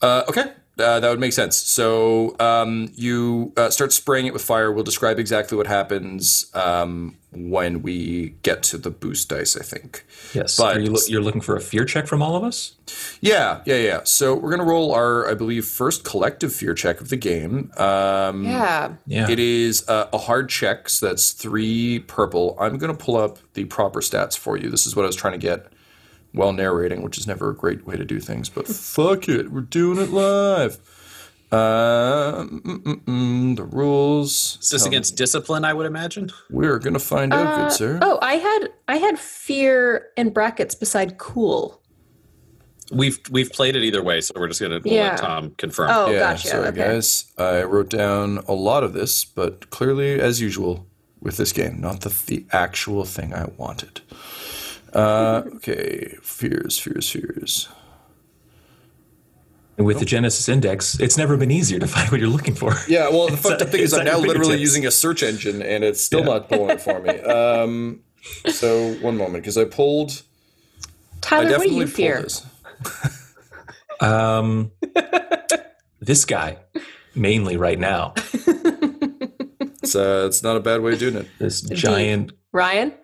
Uh, 0.00 0.22
okay, 0.28 0.52
uh, 0.80 1.00
that 1.00 1.08
would 1.10 1.20
make 1.20 1.32
sense. 1.32 1.56
So 1.56 2.36
um, 2.40 2.90
you 2.94 3.52
uh, 3.56 3.70
start 3.70 3.92
spraying 3.92 4.26
it 4.26 4.32
with 4.32 4.42
fire. 4.42 4.72
We'll 4.72 4.84
describe 4.84 5.18
exactly 5.18 5.56
what 5.56 5.66
happens 5.66 6.50
um, 6.54 7.16
when 7.32 7.82
we 7.82 8.30
get 8.42 8.62
to 8.64 8.78
the 8.78 8.90
boost 8.90 9.28
dice. 9.28 9.56
I 9.56 9.62
think. 9.62 10.04
Yes. 10.34 10.56
But- 10.56 10.76
Are 10.76 10.80
you 10.80 10.90
lo- 10.92 11.00
you're 11.08 11.22
looking 11.22 11.40
for 11.40 11.56
a 11.56 11.60
fear 11.60 11.84
check 11.84 12.06
from 12.06 12.22
all 12.22 12.36
of 12.36 12.44
us? 12.44 12.76
Yeah, 13.20 13.60
yeah, 13.66 13.76
yeah. 13.76 14.00
So 14.04 14.34
we're 14.34 14.50
gonna 14.50 14.64
roll 14.64 14.92
our, 14.92 15.28
I 15.30 15.34
believe, 15.34 15.64
first 15.64 16.04
collective 16.04 16.52
fear 16.52 16.74
check 16.74 17.00
of 17.00 17.08
the 17.08 17.16
game. 17.16 17.70
Um, 17.76 18.44
Yeah. 18.44 18.94
Yeah. 19.06 19.30
It 19.30 19.38
is 19.38 19.88
uh, 19.88 20.08
a 20.12 20.18
hard 20.18 20.48
check, 20.48 20.88
so 20.88 21.06
that's 21.06 21.32
three 21.32 22.00
purple. 22.00 22.56
I'm 22.60 22.78
going 22.78 22.96
to 22.96 22.98
pull 23.04 23.16
up 23.16 23.38
the 23.54 23.64
proper 23.64 24.00
stats 24.00 24.36
for 24.36 24.56
you. 24.56 24.68
This 24.70 24.86
is 24.86 24.94
what 24.96 25.04
I 25.04 25.06
was 25.06 25.16
trying 25.16 25.32
to 25.34 25.38
get 25.38 25.66
while 26.32 26.52
narrating, 26.52 27.02
which 27.02 27.18
is 27.18 27.26
never 27.26 27.50
a 27.50 27.54
great 27.54 27.86
way 27.86 27.96
to 27.96 28.04
do 28.04 28.20
things, 28.20 28.48
but 28.48 28.66
fuck 28.66 29.28
it, 29.28 29.50
we're 29.50 29.60
doing 29.62 29.98
it 29.98 30.10
live. 30.10 30.78
Uh, 31.52 32.44
mm, 32.44 32.60
mm, 32.62 33.04
mm, 33.04 33.56
the 33.56 33.64
rules. 33.64 34.56
Is 34.62 34.70
this 34.70 34.86
against 34.86 35.16
discipline, 35.16 35.64
I 35.64 35.72
would 35.74 35.86
imagine? 35.86 36.30
We're 36.48 36.78
going 36.78 36.94
to 36.94 37.00
find 37.00 37.34
out, 37.34 37.56
good 37.70 37.72
sir. 37.72 37.98
Oh, 38.02 38.20
I 38.22 38.34
had 38.34 38.68
I 38.86 38.96
had 38.98 39.18
fear 39.18 40.08
in 40.16 40.30
brackets 40.30 40.76
beside 40.76 41.18
cool. 41.18 41.82
We've 42.92 43.18
we've 43.32 43.50
played 43.52 43.74
it 43.74 43.82
either 43.82 44.02
way, 44.02 44.20
so 44.20 44.34
we're 44.36 44.46
just 44.46 44.60
gonna 44.60 44.80
we'll 44.84 44.94
Yeah. 44.94 45.10
let 45.10 45.18
Tom 45.18 45.54
confirm. 45.58 45.90
Oh, 45.92 46.10
yeah, 46.10 46.18
gotcha. 46.20 46.48
sorry, 46.48 46.68
okay. 46.68 46.76
guys. 46.76 47.32
I 47.36 47.62
wrote 47.64 47.90
down 47.90 48.38
a 48.46 48.52
lot 48.52 48.84
of 48.84 48.92
this, 48.92 49.24
but 49.24 49.70
clearly, 49.70 50.20
as 50.20 50.40
usual, 50.40 50.86
with 51.20 51.36
this 51.36 51.52
game, 51.52 51.80
not 51.80 52.02
the, 52.02 52.10
the 52.26 52.46
actual 52.52 53.04
thing 53.04 53.34
I 53.34 53.46
wanted. 53.56 54.02
Uh, 54.92 55.42
okay, 55.56 56.16
fears, 56.22 56.78
fears, 56.78 57.08
fears. 57.10 57.68
And 59.78 59.86
with 59.86 59.98
the 59.98 60.04
Genesys 60.04 60.48
Index, 60.48 61.00
it's 61.00 61.16
never 61.16 61.36
been 61.38 61.50
easier 61.50 61.78
to 61.78 61.86
find 61.86 62.10
what 62.10 62.20
you're 62.20 62.28
looking 62.28 62.54
for. 62.54 62.74
Yeah, 62.86 63.08
well, 63.08 63.28
the 63.28 63.36
fucked 63.36 63.62
up 63.62 63.68
thing 63.68 63.80
is 63.80 63.94
I'm 63.94 64.04
now 64.04 64.18
literally 64.18 64.32
fingertips. 64.56 64.60
using 64.60 64.86
a 64.86 64.90
search 64.90 65.22
engine, 65.22 65.62
and 65.62 65.82
it's 65.84 66.02
still 66.02 66.20
Yeah. 66.20 66.26
not 66.26 66.48
pulling 66.50 66.70
it 66.70 66.80
for 66.82 67.00
me. 67.00 67.18
Um, 67.30 68.00
so 68.50 68.92
one 69.00 69.16
moment, 69.16 69.42
because 69.44 69.56
I 69.56 69.64
pulled. 69.64 70.22
I 70.82 70.88
Tyler, 71.22 71.42
what 71.44 71.48
do 71.48 71.52
definitely 71.54 71.76
you 71.78 71.86
fear? 71.86 72.22
this. 72.22 72.46
Um, 74.02 74.72
this 76.00 76.24
guy, 76.24 76.56
mainly 77.14 77.58
right 77.58 77.78
now, 77.78 78.14
It's 79.82 79.94
uh, 79.94 80.24
it's 80.26 80.42
not 80.42 80.56
a 80.56 80.60
bad 80.60 80.80
way 80.80 80.94
of 80.94 80.98
doing 80.98 81.16
it. 81.16 81.26
this 81.38 81.60
giant 81.60 82.32
Ryan? 82.52 82.94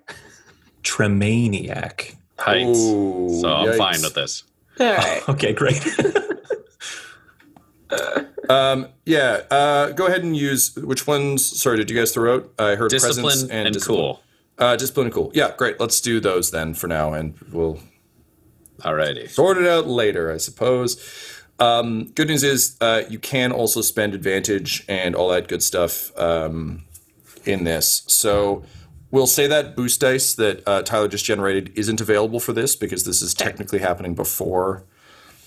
Tremaniac. 0.86 2.14
Heights. 2.38 2.78
Ooh, 2.78 3.38
so 3.40 3.48
I'm 3.52 3.66
yikes. 3.68 3.76
fine 3.78 4.02
with 4.02 4.14
this. 4.14 4.44
All 4.78 4.86
right. 4.94 5.28
Okay, 5.28 5.52
great. 5.52 5.82
Um, 8.48 8.86
yeah, 9.04 9.40
uh, 9.50 9.90
go 9.90 10.06
ahead 10.06 10.22
and 10.22 10.36
use 10.36 10.72
which 10.76 11.04
ones? 11.06 11.44
Sorry, 11.60 11.76
did 11.78 11.90
you 11.90 11.96
guys 11.96 12.12
throw 12.12 12.36
out? 12.36 12.52
I 12.60 12.76
heard 12.76 12.90
presence 12.90 13.16
Discipline 13.16 13.50
and, 13.50 13.66
and, 13.66 13.74
discipline. 13.74 13.98
cool. 13.98 14.22
Uh, 14.56 14.76
discipline 14.76 15.06
and 15.06 15.14
cool. 15.14 15.32
Yeah, 15.34 15.52
great. 15.56 15.80
Let's 15.80 16.00
do 16.00 16.20
those 16.20 16.52
then 16.52 16.72
for 16.74 16.86
now, 16.86 17.12
and 17.12 17.34
we'll 17.50 17.80
Alrighty. 18.80 19.28
sort 19.30 19.58
it 19.58 19.66
out 19.66 19.88
later, 19.88 20.30
I 20.32 20.36
suppose. 20.36 20.96
Um, 21.58 22.12
good 22.14 22.28
news 22.28 22.44
is 22.44 22.76
uh, 22.80 23.02
you 23.08 23.18
can 23.18 23.50
also 23.50 23.80
spend 23.80 24.14
advantage 24.14 24.84
and 24.88 25.16
all 25.16 25.28
that 25.30 25.48
good 25.48 25.62
stuff 25.62 26.16
um, 26.16 26.84
in 27.44 27.64
this. 27.64 28.02
So 28.06 28.64
we'll 29.10 29.26
say 29.26 29.46
that 29.46 29.76
boost 29.76 30.00
dice 30.00 30.34
that 30.34 30.66
uh, 30.66 30.82
Tyler 30.82 31.08
just 31.08 31.24
generated 31.24 31.72
isn't 31.76 32.00
available 32.00 32.40
for 32.40 32.52
this 32.52 32.76
because 32.76 33.04
this 33.04 33.22
is 33.22 33.34
technically 33.34 33.78
happening 33.78 34.14
before. 34.14 34.84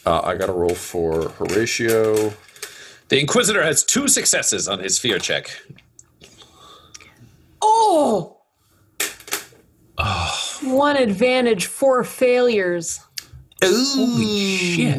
Uh, 0.06 0.22
I 0.24 0.36
got 0.36 0.50
a 0.50 0.54
roll 0.54 0.76
for 0.76 1.30
Horatio. 1.30 2.34
The 3.10 3.20
Inquisitor 3.20 3.64
has 3.64 3.84
two 3.84 4.08
successes 4.08 4.68
on 4.68 4.80
his 4.80 5.00
fear 5.00 5.20
check. 5.20 5.50
Oh! 7.62 8.38
oh. 9.98 10.60
One 10.64 10.98
advantage, 10.98 11.66
four 11.66 12.04
failures. 12.04 13.00
Holy 13.64 14.48
shit! 14.48 14.96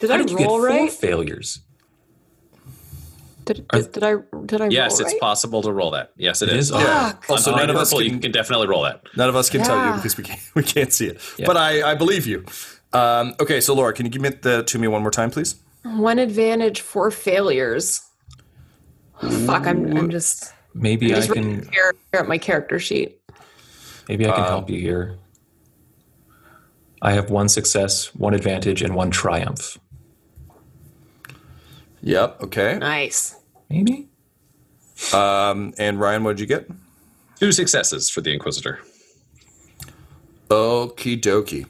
Did 0.00 0.10
How 0.10 0.14
I 0.14 0.18
did 0.18 0.30
you 0.30 0.38
get 0.38 0.46
roll 0.46 0.58
four 0.58 0.66
right? 0.66 0.90
failures? 0.90 1.60
Did, 3.54 3.66
did, 3.68 3.92
did 3.92 4.02
I 4.04 4.14
did 4.46 4.60
I 4.60 4.68
Yes, 4.68 4.92
roll 4.92 5.00
it's 5.00 5.12
right? 5.14 5.20
possible 5.20 5.60
to 5.62 5.72
roll 5.72 5.90
that. 5.90 6.12
Yes, 6.16 6.40
it 6.40 6.48
It 6.50 6.56
is. 6.56 6.70
is. 6.70 6.72
Oh, 6.72 6.78
Yeah. 6.78 7.10
Fuck. 7.14 7.30
Also, 7.30 7.56
none 7.56 7.68
of 7.68 7.74
us 7.76 7.92
can, 7.92 8.02
you 8.04 8.18
can 8.20 8.30
definitely 8.30 8.68
roll 8.68 8.82
that. 8.84 9.02
none 9.16 9.28
of 9.28 9.34
us 9.34 9.50
can 9.50 9.62
tell 9.64 9.84
you 9.84 9.92
because 9.94 10.16
we 10.16 10.22
can't, 10.22 10.40
we 10.54 10.62
can't 10.62 10.92
see 10.92 11.08
it. 11.08 11.20
But 11.44 11.56
I, 11.56 11.90
I 11.90 11.94
believe 11.96 12.26
you. 12.26 12.44
Um, 12.92 13.34
okay, 13.40 13.60
so 13.60 13.74
Laura, 13.74 13.92
can 13.92 14.06
you 14.06 14.10
give 14.12 14.22
me 14.22 14.28
the 14.28 14.62
to 14.62 14.78
me 14.78 14.86
one 14.88 15.02
more 15.02 15.10
time, 15.10 15.30
please? 15.32 15.56
One 15.82 16.18
advantage, 16.20 16.80
for 16.80 17.10
failures. 17.10 18.00
Fuck, 19.46 19.66
I'm, 19.66 19.96
I'm 19.96 20.10
just, 20.10 20.52
Maybe 20.74 21.12
I 21.12 21.16
just 21.16 21.32
can. 21.32 21.56
reading 21.56 21.70
here 21.72 21.94
at 22.12 22.28
my 22.28 22.38
character 22.38 22.78
sheet. 22.78 23.20
Maybe 24.08 24.26
I 24.26 24.30
can 24.32 24.44
help 24.44 24.70
you 24.70 24.78
here. 24.80 25.18
I 27.02 27.12
have 27.12 27.30
one 27.30 27.48
success, 27.48 28.14
one 28.14 28.34
advantage, 28.34 28.82
and 28.82 28.94
one 28.94 29.10
triumph. 29.10 29.78
Yep. 32.02 32.42
Okay. 32.44 32.78
Nice. 32.78 33.36
Maybe. 33.70 34.08
Um, 35.14 35.72
and 35.78 36.00
Ryan, 36.00 36.24
what 36.24 36.36
did 36.36 36.40
you 36.40 36.46
get? 36.46 36.68
Two 37.38 37.52
successes 37.52 38.10
for 38.10 38.20
the 38.20 38.32
Inquisitor. 38.32 38.80
Okie 40.48 41.18
dokie. 41.20 41.66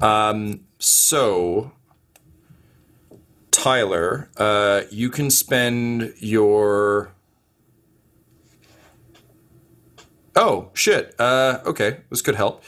Um, 0.00 0.60
so, 0.78 1.72
Tyler, 3.50 4.30
uh, 4.36 4.82
you 4.90 5.10
can 5.10 5.30
spend 5.30 6.14
your. 6.18 7.12
Oh, 10.36 10.70
shit. 10.74 11.14
Uh, 11.18 11.60
okay, 11.66 11.98
this 12.10 12.22
could 12.22 12.36
help. 12.36 12.62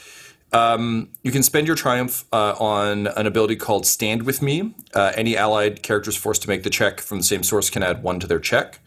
Um, 0.51 1.09
you 1.23 1.31
can 1.31 1.43
spend 1.43 1.67
your 1.67 1.75
triumph 1.75 2.25
uh, 2.33 2.55
on 2.59 3.07
an 3.07 3.27
ability 3.27 3.55
called 3.55 3.85
Stand 3.85 4.23
With 4.23 4.41
Me. 4.41 4.73
Uh, 4.93 5.11
any 5.15 5.37
allied 5.37 5.83
characters 5.83 6.15
forced 6.15 6.41
to 6.43 6.47
make 6.47 6.63
the 6.63 6.69
check 6.69 6.99
from 6.99 7.19
the 7.19 7.23
same 7.23 7.43
source 7.43 7.69
can 7.69 7.83
add 7.83 8.01
one 8.01 8.19
to 8.19 8.27
their 8.27 8.39
check. 8.39 8.79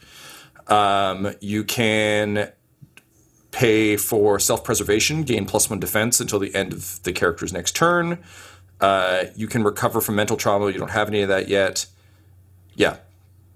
Um, 0.66 1.34
you 1.40 1.64
can 1.64 2.50
pay 3.52 3.96
for 3.96 4.40
self 4.40 4.64
preservation, 4.64 5.22
gain 5.22 5.46
plus 5.46 5.70
one 5.70 5.78
defense 5.78 6.20
until 6.20 6.38
the 6.38 6.54
end 6.54 6.72
of 6.72 7.02
the 7.04 7.12
character's 7.12 7.52
next 7.52 7.76
turn. 7.76 8.22
Uh, 8.80 9.24
you 9.36 9.46
can 9.46 9.62
recover 9.62 10.00
from 10.00 10.16
mental 10.16 10.36
trauma. 10.36 10.66
You 10.70 10.78
don't 10.78 10.90
have 10.90 11.08
any 11.08 11.22
of 11.22 11.28
that 11.28 11.48
yet. 11.48 11.86
Yeah, 12.74 12.96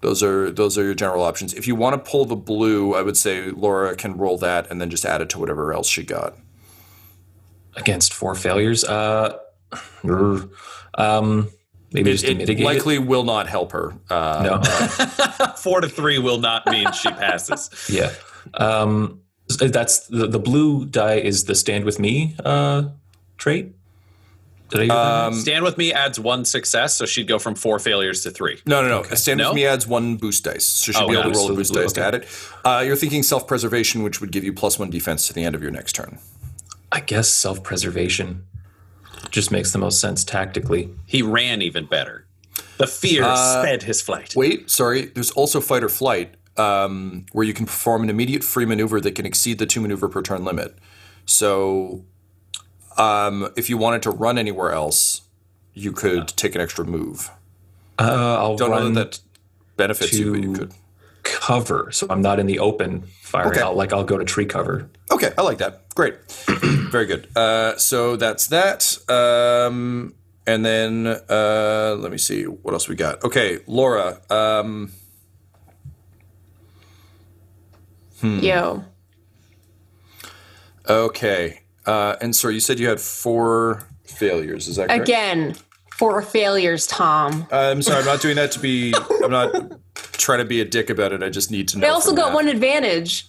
those 0.01 0.23
are 0.23 0.51
those 0.51 0.79
are 0.79 0.85
your 0.85 0.95
general 0.95 1.25
options. 1.25 1.55
If 1.55 1.67
you 1.67 1.75
want 1.75 1.95
to 1.95 2.11
pull 2.11 2.25
the 2.27 2.37
blue, 2.37 2.95
I 2.95 3.03
would 3.03 3.17
say 3.17 3.51
Laura 3.51 3.97
can 3.97 4.17
roll 4.17 4.39
that 4.39 4.71
and 4.71 4.81
then 4.81 4.91
just 4.91 5.05
add 5.05 5.21
it 5.21 5.31
to 5.31 5.39
whatever 5.41 5.73
else 5.73 5.89
she 5.89 6.05
got. 6.05 6.37
Against 7.77 8.13
four 8.15 8.35
failures. 8.35 8.85
Uh, 8.85 9.37
um, 10.95 11.49
maybe 11.93 12.13
just 12.13 12.25
to 12.25 12.31
It 12.33 12.39
mitigate. 12.39 12.65
likely 12.65 12.99
will 12.99 13.25
not 13.25 13.49
help 13.49 13.73
her. 13.73 13.95
Uh. 14.11 14.61
No. 14.61 15.47
Four 15.57 15.81
to 15.81 15.89
three 15.89 16.19
will 16.19 16.39
not 16.39 16.67
mean 16.67 16.91
she 16.93 17.09
passes. 17.11 17.71
yeah. 17.89 18.13
Um, 18.55 19.21
that's 19.59 20.07
the, 20.07 20.27
the 20.27 20.39
blue 20.39 20.87
die 20.87 21.17
is 21.17 21.45
the 21.45 21.55
stand 21.55 21.85
with 21.85 21.99
me 21.99 22.37
uh, 22.45 22.85
trait. 23.37 23.73
Did 24.71 24.81
I 24.81 24.83
hear 24.85 25.31
that? 25.31 25.35
Stand 25.35 25.65
with 25.65 25.79
me 25.79 25.93
adds 25.93 26.19
one 26.19 26.45
success, 26.45 26.95
so 26.97 27.07
she'd 27.07 27.29
go 27.29 27.39
from 27.39 27.55
four 27.55 27.79
failures 27.79 28.23
to 28.25 28.31
three. 28.33 28.61
No, 28.67 28.83
no, 28.83 28.89
no. 28.89 29.15
Stand 29.15 29.39
No? 29.39 29.51
with 29.51 29.55
me 29.57 29.65
adds 29.67 29.87
one 29.87 30.17
boost 30.17 30.43
dice, 30.45 30.67
so 30.67 30.91
she'll 30.91 31.05
Oh, 31.05 31.09
be 31.09 31.13
able 31.15 31.25
got 31.25 31.33
to 31.35 31.39
roll 31.39 31.53
a 31.53 31.55
boost 31.55 31.73
blue, 31.73 31.83
dice 31.83 31.93
to 31.93 32.05
add 32.05 32.15
it. 32.17 32.29
Uh, 32.65 32.83
you're 32.85 32.97
thinking 32.97 33.23
self 33.23 33.47
preservation, 33.47 34.03
which 34.03 34.21
would 34.21 34.33
give 34.33 34.43
you 34.43 34.53
plus 34.53 34.77
one 34.79 34.91
defense 34.91 35.29
to 35.29 35.33
the 35.33 35.45
end 35.45 35.55
of 35.55 35.63
your 35.63 35.71
next 35.71 35.93
turn. 35.95 36.19
I 36.93 37.01
guess 37.01 37.29
self 37.29 37.63
preservation 37.63 38.45
just 39.31 39.51
makes 39.51 39.73
the 39.73 39.79
most 39.79 40.01
sense 40.01 40.25
tactically. 40.25 40.91
He 41.07 41.23
ran 41.23 41.63
even 41.63 41.87
better. 41.87 42.27
The 42.79 42.87
fear 42.87 43.23
sped 43.37 43.83
his 43.83 44.01
flight. 44.03 44.35
Wait, 44.37 44.71
sorry. 44.71 45.07
There's 45.07 45.31
also 45.33 45.61
fight 45.61 45.83
or 45.83 45.89
flight, 45.89 46.35
um, 46.57 47.27
where 47.33 47.45
you 47.45 47.53
can 47.55 47.67
perform 47.67 48.03
an 48.03 48.11
immediate 48.11 48.45
free 48.45 48.67
maneuver 48.67 49.01
that 49.01 49.15
can 49.15 49.27
exceed 49.27 49.59
the 49.59 49.67
two 49.67 49.81
maneuver 49.81 50.09
per 50.09 50.23
turn 50.23 50.45
limit. 50.45 50.79
So, 51.25 52.05
um, 52.97 53.51
if 53.57 53.69
you 53.69 53.77
wanted 53.79 54.03
to 54.03 54.11
run 54.11 54.39
anywhere 54.39 54.73
else, 54.73 55.23
you 55.75 55.93
could 55.93 56.29
take 56.29 56.55
an 56.55 56.61
extra 56.61 56.85
move. 56.85 57.31
Uh, 57.99 58.37
I'll 58.39 58.57
Don't 58.57 58.71
know 58.71 58.89
that 58.91 59.13
that 59.13 59.21
benefits 59.77 60.13
you, 60.13 60.33
but 60.33 60.43
you 60.43 60.53
could. 60.53 60.73
cover, 61.23 61.91
so 61.93 62.07
I'm 62.11 62.23
not 62.23 62.39
in 62.39 62.47
the 62.47 62.59
open 62.59 63.03
fire. 63.23 63.49
Okay. 63.49 63.61
I'll, 63.61 63.75
like 63.75 63.93
I'll 63.93 64.05
go 64.05 64.19
to 64.19 64.25
tree 64.25 64.47
cover. 64.47 64.89
Okay, 65.11 65.33
I 65.37 65.43
like 65.43 65.59
that. 65.59 65.89
Great, 65.95 66.15
very 66.97 67.07
good. 67.07 67.29
Uh, 67.37 67.77
so 67.77 68.17
that's 68.17 68.47
that. 68.47 68.97
Um, 69.11 70.15
and 70.47 70.65
then 70.65 71.07
uh, 71.07 71.95
let 71.99 72.11
me 72.11 72.17
see 72.19 72.45
what 72.45 72.73
else 72.73 72.89
we 72.89 72.95
got. 72.97 73.23
Okay, 73.25 73.59
Laura. 73.67 74.21
Um, 74.31 74.93
Hmm. 78.23 78.39
Yo. 78.39 78.83
okay, 80.89 81.61
uh, 81.85 82.17
and 82.23 82.35
sorry, 82.35 82.55
you 82.55 82.61
said 82.61 82.79
you 82.81 82.89
had 82.89 82.99
four 82.99 83.83
failures. 84.05 84.69
Is 84.69 84.77
that 84.77 84.89
correct? 84.89 85.03
Again, 85.03 85.55
four 85.99 86.23
failures, 86.23 86.87
Tom. 86.87 87.47
I'm 87.53 87.83
sorry. 87.83 87.99
I'm 88.01 88.07
not 88.07 88.23
doing 88.23 88.37
that 88.37 88.53
to 88.53 88.59
be. 88.59 88.95
I'm 89.23 89.31
not 89.31 89.53
trying 90.13 90.39
to 90.39 90.47
be 90.47 90.63
a 90.63 90.65
dick 90.65 90.89
about 90.89 91.13
it. 91.13 91.23
I 91.23 91.29
just 91.29 91.51
need 91.51 91.69
to 91.69 91.79
know. 91.79 91.87
I 91.87 91.91
also 91.91 92.15
got 92.15 92.33
one 92.33 92.49
advantage. 92.49 93.29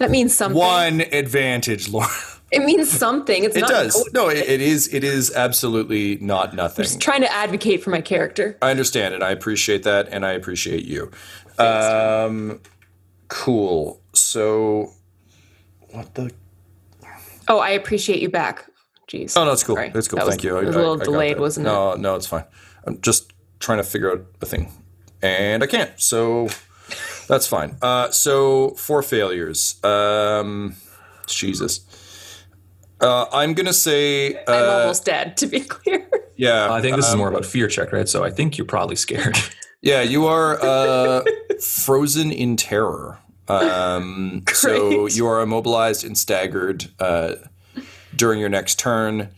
That 0.00 0.10
means 0.10 0.34
something. 0.34 0.58
One 0.58 1.02
advantage, 1.02 1.88
Laura. 1.88 2.08
It 2.52 2.64
means 2.64 2.90
something. 2.90 3.44
It's 3.44 3.54
It 3.54 3.60
not 3.60 3.70
does. 3.70 4.10
No, 4.12 4.28
it, 4.28 4.38
it 4.38 4.60
is. 4.60 4.92
It 4.92 5.04
is 5.04 5.32
absolutely 5.36 6.16
not 6.16 6.52
nothing. 6.52 6.82
I'm 6.82 6.88
just 6.88 7.00
trying 7.00 7.20
to 7.20 7.32
advocate 7.32 7.80
for 7.80 7.90
my 7.90 8.00
character. 8.00 8.58
I 8.60 8.72
understand 8.72 9.14
it. 9.14 9.22
I 9.22 9.30
appreciate 9.30 9.84
that, 9.84 10.08
and 10.10 10.26
I 10.26 10.32
appreciate 10.32 10.84
you. 10.84 11.12
Um, 11.60 12.60
cool. 13.28 14.02
So, 14.14 14.90
what 15.92 16.12
the? 16.16 16.32
Oh, 17.46 17.60
I 17.60 17.70
appreciate 17.70 18.20
you 18.20 18.28
back. 18.28 18.68
Jeez. 19.06 19.36
Oh 19.36 19.44
no, 19.44 19.52
it's 19.52 19.62
cool. 19.62 19.76
Sorry. 19.76 19.92
It's 19.94 20.08
cool. 20.08 20.16
That 20.16 20.26
was- 20.26 20.34
Thank 20.34 20.42
you. 20.42 20.58
It 20.58 20.64
was 20.66 20.74
a 20.74 20.78
little 20.80 20.96
got 20.96 21.04
delayed, 21.04 21.36
that. 21.36 21.40
wasn't 21.40 21.68
it? 21.68 21.70
No, 21.70 21.94
no, 21.94 22.16
it's 22.16 22.26
fine. 22.26 22.46
I'm 22.84 23.00
just 23.00 23.32
trying 23.60 23.78
to 23.78 23.84
figure 23.84 24.10
out 24.10 24.26
a 24.42 24.46
thing, 24.46 24.72
and 25.22 25.62
I 25.62 25.68
can't. 25.68 25.92
So 26.00 26.48
that's 27.30 27.46
fine. 27.46 27.76
Uh, 27.80 28.10
so 28.10 28.70
four 28.70 29.02
failures. 29.02 29.82
Um, 29.84 30.74
Jesus. 31.26 31.80
Uh, 33.00 33.26
I'm 33.32 33.54
gonna 33.54 33.72
say. 33.72 34.34
Uh, 34.44 34.52
I'm 34.52 34.80
almost 34.80 35.04
dead, 35.06 35.36
to 35.38 35.46
be 35.46 35.60
clear. 35.74 36.06
yeah. 36.36 36.70
I 36.70 36.82
think 36.82 36.96
this 36.96 37.06
is 37.06 37.12
um, 37.12 37.18
more 37.18 37.28
about 37.28 37.46
fear 37.46 37.68
check, 37.68 37.92
right? 37.92 38.08
So 38.08 38.24
I 38.24 38.30
think 38.30 38.58
you're 38.58 38.66
probably 38.66 38.96
scared. 38.96 39.36
Yeah, 39.82 40.02
you 40.02 40.26
are 40.26 40.62
uh, 40.62 41.22
frozen 41.58 42.30
in 42.30 42.58
terror. 42.58 43.18
Um, 43.48 44.44
so 44.52 45.06
you 45.06 45.26
are 45.26 45.40
immobilized 45.40 46.04
and 46.04 46.18
staggered 46.18 46.90
uh, 46.98 47.36
during 48.14 48.40
your 48.40 48.50
next 48.50 48.78
turn. 48.78 49.30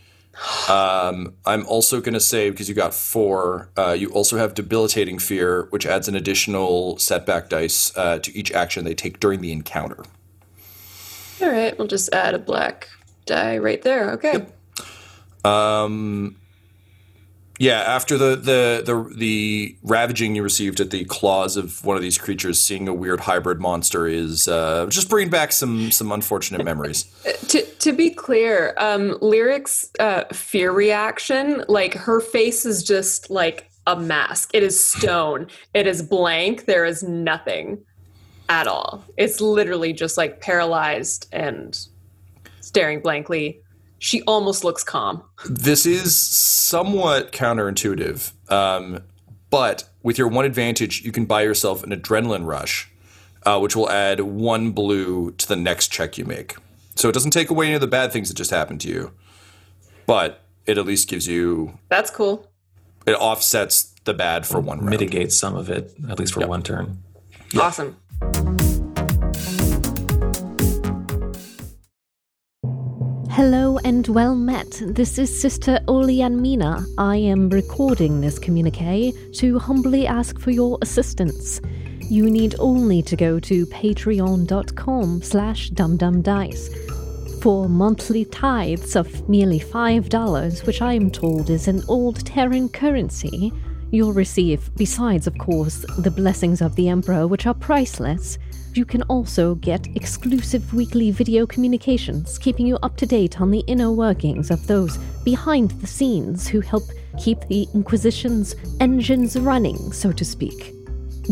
Um, 0.68 1.34
I'm 1.44 1.66
also 1.66 2.00
going 2.00 2.14
to 2.14 2.20
say 2.20 2.50
because 2.50 2.68
you 2.68 2.74
got 2.74 2.94
four, 2.94 3.68
uh, 3.76 3.92
you 3.92 4.10
also 4.10 4.38
have 4.38 4.54
debilitating 4.54 5.18
fear, 5.18 5.66
which 5.70 5.86
adds 5.86 6.08
an 6.08 6.14
additional 6.14 6.98
setback 6.98 7.48
dice 7.48 7.96
uh, 7.96 8.18
to 8.20 8.36
each 8.36 8.50
action 8.52 8.84
they 8.84 8.94
take 8.94 9.20
during 9.20 9.40
the 9.40 9.52
encounter. 9.52 10.02
All 11.40 11.50
right, 11.50 11.76
we'll 11.76 11.88
just 11.88 12.12
add 12.12 12.34
a 12.34 12.38
black 12.38 12.88
die 13.26 13.58
right 13.58 13.82
there. 13.82 14.12
Okay. 14.12 14.46
Um, 15.44 16.36
yeah, 17.58 17.80
after 17.80 18.16
the, 18.16 18.36
the 18.36 18.82
the 18.84 19.14
the 19.14 19.76
ravaging 19.82 20.34
you 20.34 20.42
received 20.42 20.80
at 20.80 20.90
the 20.90 21.04
claws 21.04 21.56
of 21.56 21.84
one 21.84 21.96
of 21.96 22.02
these 22.02 22.18
creatures, 22.18 22.60
seeing 22.60 22.88
a 22.88 22.94
weird 22.94 23.20
hybrid 23.20 23.60
monster 23.60 24.06
is 24.06 24.48
uh, 24.48 24.86
just 24.88 25.08
bringing 25.08 25.30
back 25.30 25.52
some 25.52 25.90
some 25.90 26.10
unfortunate 26.12 26.64
memories. 26.64 27.04
To 27.48 27.62
to 27.64 27.92
be 27.92 28.10
clear, 28.10 28.74
um, 28.78 29.18
Lyric's 29.20 29.90
uh, 30.00 30.24
fear 30.32 30.72
reaction, 30.72 31.64
like 31.68 31.94
her 31.94 32.20
face 32.20 32.64
is 32.64 32.82
just 32.82 33.30
like 33.30 33.70
a 33.86 33.96
mask. 33.96 34.50
It 34.54 34.62
is 34.62 34.82
stone. 34.82 35.48
it 35.74 35.86
is 35.86 36.02
blank. 36.02 36.64
There 36.66 36.84
is 36.84 37.02
nothing 37.02 37.84
at 38.48 38.66
all. 38.66 39.04
It's 39.16 39.40
literally 39.40 39.92
just 39.92 40.16
like 40.16 40.40
paralyzed 40.40 41.28
and 41.32 41.78
staring 42.60 43.00
blankly. 43.00 43.60
She 44.02 44.20
almost 44.22 44.64
looks 44.64 44.82
calm. 44.82 45.22
This 45.48 45.86
is 45.86 46.16
somewhat 46.16 47.30
counterintuitive, 47.30 48.32
um, 48.50 49.04
but 49.48 49.88
with 50.02 50.18
your 50.18 50.26
one 50.26 50.44
advantage, 50.44 51.02
you 51.02 51.12
can 51.12 51.24
buy 51.24 51.42
yourself 51.42 51.84
an 51.84 51.90
adrenaline 51.90 52.44
rush, 52.44 52.90
uh, 53.44 53.60
which 53.60 53.76
will 53.76 53.88
add 53.88 54.18
one 54.18 54.72
blue 54.72 55.30
to 55.30 55.46
the 55.46 55.54
next 55.54 55.92
check 55.92 56.18
you 56.18 56.24
make. 56.24 56.56
So 56.96 57.08
it 57.08 57.12
doesn't 57.12 57.30
take 57.30 57.48
away 57.48 57.66
any 57.66 57.76
of 57.76 57.80
the 57.80 57.86
bad 57.86 58.12
things 58.12 58.28
that 58.28 58.34
just 58.34 58.50
happened 58.50 58.80
to 58.80 58.88
you, 58.88 59.12
but 60.04 60.40
it 60.66 60.78
at 60.78 60.84
least 60.84 61.08
gives 61.08 61.28
you 61.28 61.78
That's 61.88 62.10
cool. 62.10 62.50
it 63.06 63.12
offsets 63.12 63.94
the 64.02 64.14
bad 64.14 64.48
for 64.48 64.58
one 64.58 64.78
round. 64.78 64.90
Mitigate 64.90 65.30
some 65.30 65.54
of 65.54 65.70
it, 65.70 65.94
at 66.10 66.18
least 66.18 66.32
for 66.34 66.44
one 66.44 66.64
turn. 66.64 67.04
Awesome. 67.56 67.96
Hello 73.34 73.78
and 73.78 74.06
well 74.08 74.34
met. 74.34 74.82
This 74.84 75.16
is 75.16 75.40
Sister 75.40 75.80
Oleanmina. 75.88 76.84
I 76.98 77.16
am 77.16 77.48
recording 77.48 78.20
this 78.20 78.38
communique 78.38 79.14
to 79.36 79.58
humbly 79.58 80.06
ask 80.06 80.38
for 80.38 80.50
your 80.50 80.76
assistance. 80.82 81.58
You 82.10 82.28
need 82.28 82.56
only 82.58 83.00
to 83.00 83.16
go 83.16 83.40
to 83.40 83.64
patreon.com 83.68 85.22
slash 85.22 85.70
dumbdumbdice. 85.70 87.40
For 87.40 87.70
monthly 87.70 88.26
tithes 88.26 88.96
of 88.96 89.26
merely 89.30 89.60
$5, 89.60 90.66
which 90.66 90.82
I 90.82 90.92
am 90.92 91.10
told 91.10 91.48
is 91.48 91.68
an 91.68 91.82
old 91.88 92.26
Terran 92.26 92.68
currency, 92.68 93.50
you'll 93.90 94.12
receive, 94.12 94.70
besides, 94.76 95.26
of 95.26 95.38
course, 95.38 95.86
the 95.96 96.10
blessings 96.10 96.60
of 96.60 96.76
the 96.76 96.90
Emperor, 96.90 97.26
which 97.26 97.46
are 97.46 97.54
priceless, 97.54 98.36
you 98.76 98.84
can 98.84 99.02
also 99.02 99.54
get 99.56 99.86
exclusive 99.96 100.72
weekly 100.74 101.10
video 101.10 101.46
communications, 101.46 102.38
keeping 102.38 102.66
you 102.66 102.76
up 102.82 102.96
to 102.96 103.06
date 103.06 103.40
on 103.40 103.50
the 103.50 103.64
inner 103.66 103.90
workings 103.90 104.50
of 104.50 104.66
those 104.66 104.98
behind 105.24 105.70
the 105.72 105.86
scenes 105.86 106.46
who 106.46 106.60
help 106.60 106.84
keep 107.18 107.40
the 107.48 107.66
Inquisition's 107.74 108.54
engines 108.80 109.38
running, 109.38 109.92
so 109.92 110.12
to 110.12 110.24
speak. 110.24 110.74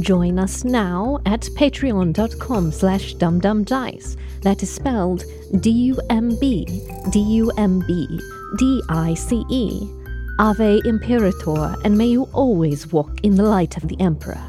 Join 0.00 0.38
us 0.38 0.64
now 0.64 1.20
at 1.26 1.42
patreon.com 1.42 2.72
slash 2.72 3.14
dumbdumbdice. 3.16 4.16
That 4.42 4.62
is 4.62 4.72
spelled 4.72 5.24
D-U-M-B, 5.60 6.66
D-U-M-B, 7.10 8.20
D-I-C-E. 8.58 9.96
Ave 10.38 10.80
Imperator, 10.86 11.74
and 11.84 11.98
may 11.98 12.06
you 12.06 12.22
always 12.32 12.90
walk 12.90 13.20
in 13.22 13.34
the 13.34 13.42
light 13.42 13.76
of 13.76 13.88
the 13.88 14.00
Emperor. 14.00 14.40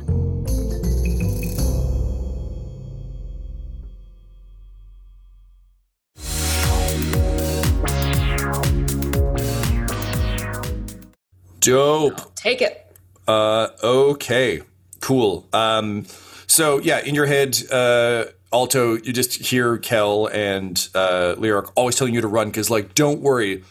Dope. 11.62 12.36
Take 12.36 12.62
it. 12.62 12.86
Uh, 13.28 13.70
okay, 13.84 14.62
cool. 15.00 15.48
Um, 15.54 16.06
so 16.48 16.80
yeah, 16.80 17.00
in 17.00 17.16
your 17.16 17.28
head, 17.28 17.58
uh, 17.72 18.26
Alto, 18.54 18.96
you 18.98 19.14
just 19.14 19.36
hear 19.36 19.78
Kel 19.78 20.28
and 20.28 20.90
uh, 20.94 21.36
Lyric 21.38 21.68
always 21.76 21.96
telling 21.96 22.14
you 22.14 22.20
to 22.22 22.28
run 22.28 22.50
because, 22.50 22.70
like, 22.70 22.94
don't 22.94 23.22
worry, 23.22 23.64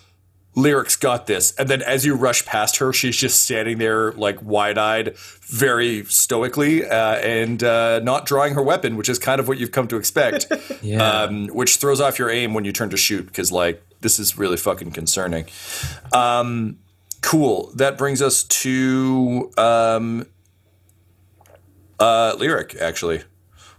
Lyric's 0.55 0.97
got 0.97 1.27
this. 1.27 1.55
And 1.57 1.69
then 1.69 1.83
as 1.83 2.07
you 2.07 2.15
rush 2.15 2.47
past 2.47 2.79
her, 2.79 2.91
she's 2.93 3.17
just 3.17 3.43
standing 3.43 3.77
there, 3.77 4.13
like, 4.13 4.41
wide 4.41 4.79
eyed, 4.79 5.17
very 5.43 6.05
stoically, 6.07 6.87
uh, 6.87 7.17
and 7.17 7.63
uh, 7.63 8.01
not 8.01 8.25
drawing 8.25 8.55
her 8.55 8.63
weapon, 8.63 8.97
which 8.97 9.11
is 9.11 9.19
kind 9.19 9.39
of 9.39 9.49
what 9.49 9.59
you've 9.59 9.73
come 9.73 9.87
to 9.89 9.97
expect. 9.97 10.47
Yeah. 10.83 11.25
um, 11.25 11.49
which 11.49 11.77
throws 11.77 12.01
off 12.01 12.19
your 12.19 12.31
aim 12.31 12.55
when 12.55 12.65
you 12.65 12.73
turn 12.73 12.89
to 12.91 12.97
shoot 12.97 13.27
because, 13.27 13.53
like, 13.53 13.83
this 14.01 14.19
is 14.19 14.39
really 14.39 14.57
fucking 14.57 14.93
concerning. 14.93 15.45
Um, 16.15 16.79
cool. 17.21 17.73
That 17.75 17.99
brings 17.99 18.23
us 18.23 18.45
to 18.45 19.51
um, 19.57 20.27
uh, 21.99 22.35
lyric, 22.39 22.77
actually. 22.81 23.23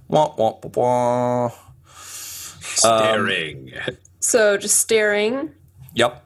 Wah, 0.08 0.34
wah, 0.38 0.60
wah, 0.64 0.72
wah. 0.76 1.52
Staring. 1.94 3.72
So 4.20 4.58
just 4.58 4.80
staring 4.80 5.52
Yep. 5.94 6.26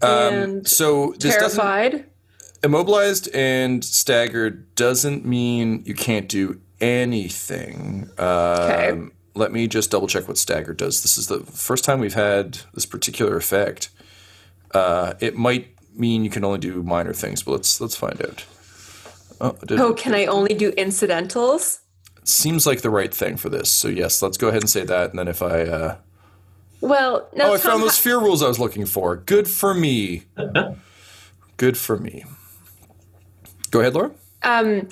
Um, 0.00 0.10
and 0.10 0.68
so 0.68 1.14
this 1.18 1.36
doesn't 1.36 1.60
terrified. 1.60 2.06
immobilized 2.62 3.28
and 3.34 3.84
staggered 3.84 4.74
doesn't 4.74 5.24
mean 5.24 5.82
you 5.84 5.94
can't 5.94 6.28
do 6.28 6.60
anything. 6.80 8.10
Okay. 8.18 8.90
Um, 8.90 9.12
let 9.34 9.52
me 9.52 9.66
just 9.66 9.90
double 9.90 10.08
check 10.08 10.28
what 10.28 10.36
staggered 10.36 10.76
does. 10.76 11.02
This 11.02 11.16
is 11.16 11.28
the 11.28 11.40
first 11.40 11.84
time 11.84 12.00
we've 12.00 12.14
had 12.14 12.58
this 12.74 12.84
particular 12.84 13.36
effect. 13.36 13.90
Uh, 14.72 15.14
it 15.20 15.36
might 15.36 15.71
mean 15.94 16.24
you 16.24 16.30
can 16.30 16.44
only 16.44 16.58
do 16.58 16.82
minor 16.82 17.12
things, 17.12 17.42
but 17.42 17.52
let's 17.52 17.80
let's 17.80 17.96
find 17.96 18.20
out. 18.22 18.44
Oh, 19.40 19.56
did- 19.66 19.80
Oh, 19.80 19.92
can 19.94 20.14
I 20.14 20.26
only 20.26 20.54
do 20.54 20.70
incidentals? 20.70 21.80
seems 22.24 22.66
like 22.68 22.82
the 22.82 22.90
right 22.90 23.12
thing 23.12 23.36
for 23.36 23.48
this. 23.48 23.68
So 23.68 23.88
yes, 23.88 24.22
let's 24.22 24.36
go 24.36 24.46
ahead 24.48 24.62
and 24.62 24.70
say 24.70 24.84
that. 24.84 25.10
And 25.10 25.18
then 25.18 25.26
if 25.26 25.42
I 25.42 25.62
uh, 25.62 25.96
Well, 26.80 27.28
no. 27.34 27.50
oh, 27.50 27.54
I 27.54 27.58
found 27.58 27.82
those 27.82 27.98
fear 27.98 28.18
rules 28.20 28.44
I 28.44 28.48
was 28.48 28.60
looking 28.60 28.86
for. 28.86 29.16
Good 29.16 29.48
for 29.48 29.74
me. 29.74 30.22
Good 31.56 31.76
for 31.76 31.96
me. 31.96 32.24
Go 33.72 33.80
ahead, 33.80 33.94
Laura. 33.94 34.12
Um, 34.44 34.88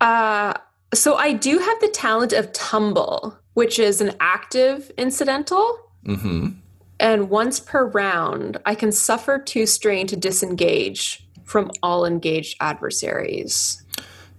uh, 0.00 0.54
so 0.92 1.14
I 1.14 1.32
do 1.34 1.58
have 1.58 1.80
the 1.80 1.88
talent 1.88 2.32
of 2.32 2.52
tumble, 2.52 3.38
which 3.54 3.78
is 3.78 4.00
an 4.00 4.16
active 4.18 4.90
incidental. 4.98 5.78
Mm-hmm. 6.04 6.48
And 6.98 7.28
once 7.28 7.60
per 7.60 7.86
round, 7.86 8.58
I 8.64 8.74
can 8.74 8.90
suffer 8.92 9.38
two 9.38 9.66
strain 9.66 10.06
to 10.08 10.16
disengage 10.16 11.26
from 11.44 11.70
all 11.82 12.04
engaged 12.06 12.56
adversaries. 12.60 13.82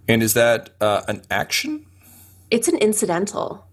And 0.08 0.22
is 0.22 0.34
that 0.34 0.70
uh, 0.80 1.02
an 1.08 1.22
action? 1.30 1.86
It's 2.50 2.68
an 2.68 2.76
incidental. 2.78 3.66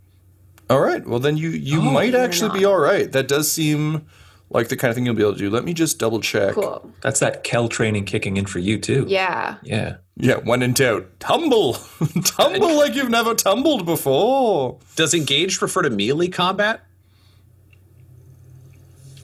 All 0.69 0.80
right. 0.82 1.06
Well, 1.06 1.19
then 1.19 1.38
you 1.38 1.50
you 1.50 1.80
Oh, 1.80 1.84
might 1.91 2.15
actually 2.15 2.58
be 2.60 2.65
all 2.65 2.78
right. 2.80 3.12
That 3.12 3.28
does 3.28 3.52
seem 3.52 4.06
like 4.50 4.69
the 4.69 4.76
kind 4.78 4.89
of 4.89 4.95
thing 4.95 5.06
you'll 5.06 5.15
be 5.15 5.21
able 5.21 5.34
to 5.34 5.39
do. 5.39 5.50
Let 5.50 5.63
me 5.63 5.74
just 5.74 5.98
double 6.00 6.19
check. 6.19 6.54
Cool. 6.56 6.91
That's 7.02 7.19
that 7.19 7.43
Kel 7.43 7.67
training 7.69 8.06
kicking 8.06 8.38
in 8.38 8.45
for 8.45 8.60
you 8.60 8.80
too. 8.80 9.06
Yeah. 9.08 9.58
Yeah. 9.63 9.98
Yeah, 10.17 10.36
when 10.38 10.62
in 10.62 10.74
doubt, 10.74 11.08
tumble, 11.19 11.74
tumble 12.24 12.76
like 12.78 12.95
you've 12.95 13.10
never 13.10 13.36
tumbled 13.36 13.86
before. 13.86 14.80
Does 14.95 15.13
engaged 15.13 15.62
refer 15.62 15.82
to 15.82 15.89
melee 15.89 16.30
combat? 16.30 16.86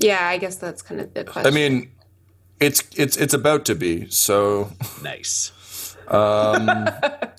Yeah, 0.02 0.28
I 0.28 0.38
guess 0.38 0.56
that's 0.58 0.82
kind 0.82 1.00
of 1.00 1.14
the 1.14 1.24
question. 1.24 1.52
I 1.52 1.56
mean, 1.56 1.92
it's 2.60 2.84
it's 2.96 3.18
it's 3.18 3.34
about 3.34 3.66
to 3.66 3.76
be. 3.76 4.10
So 4.10 4.72
Nice. 5.04 5.52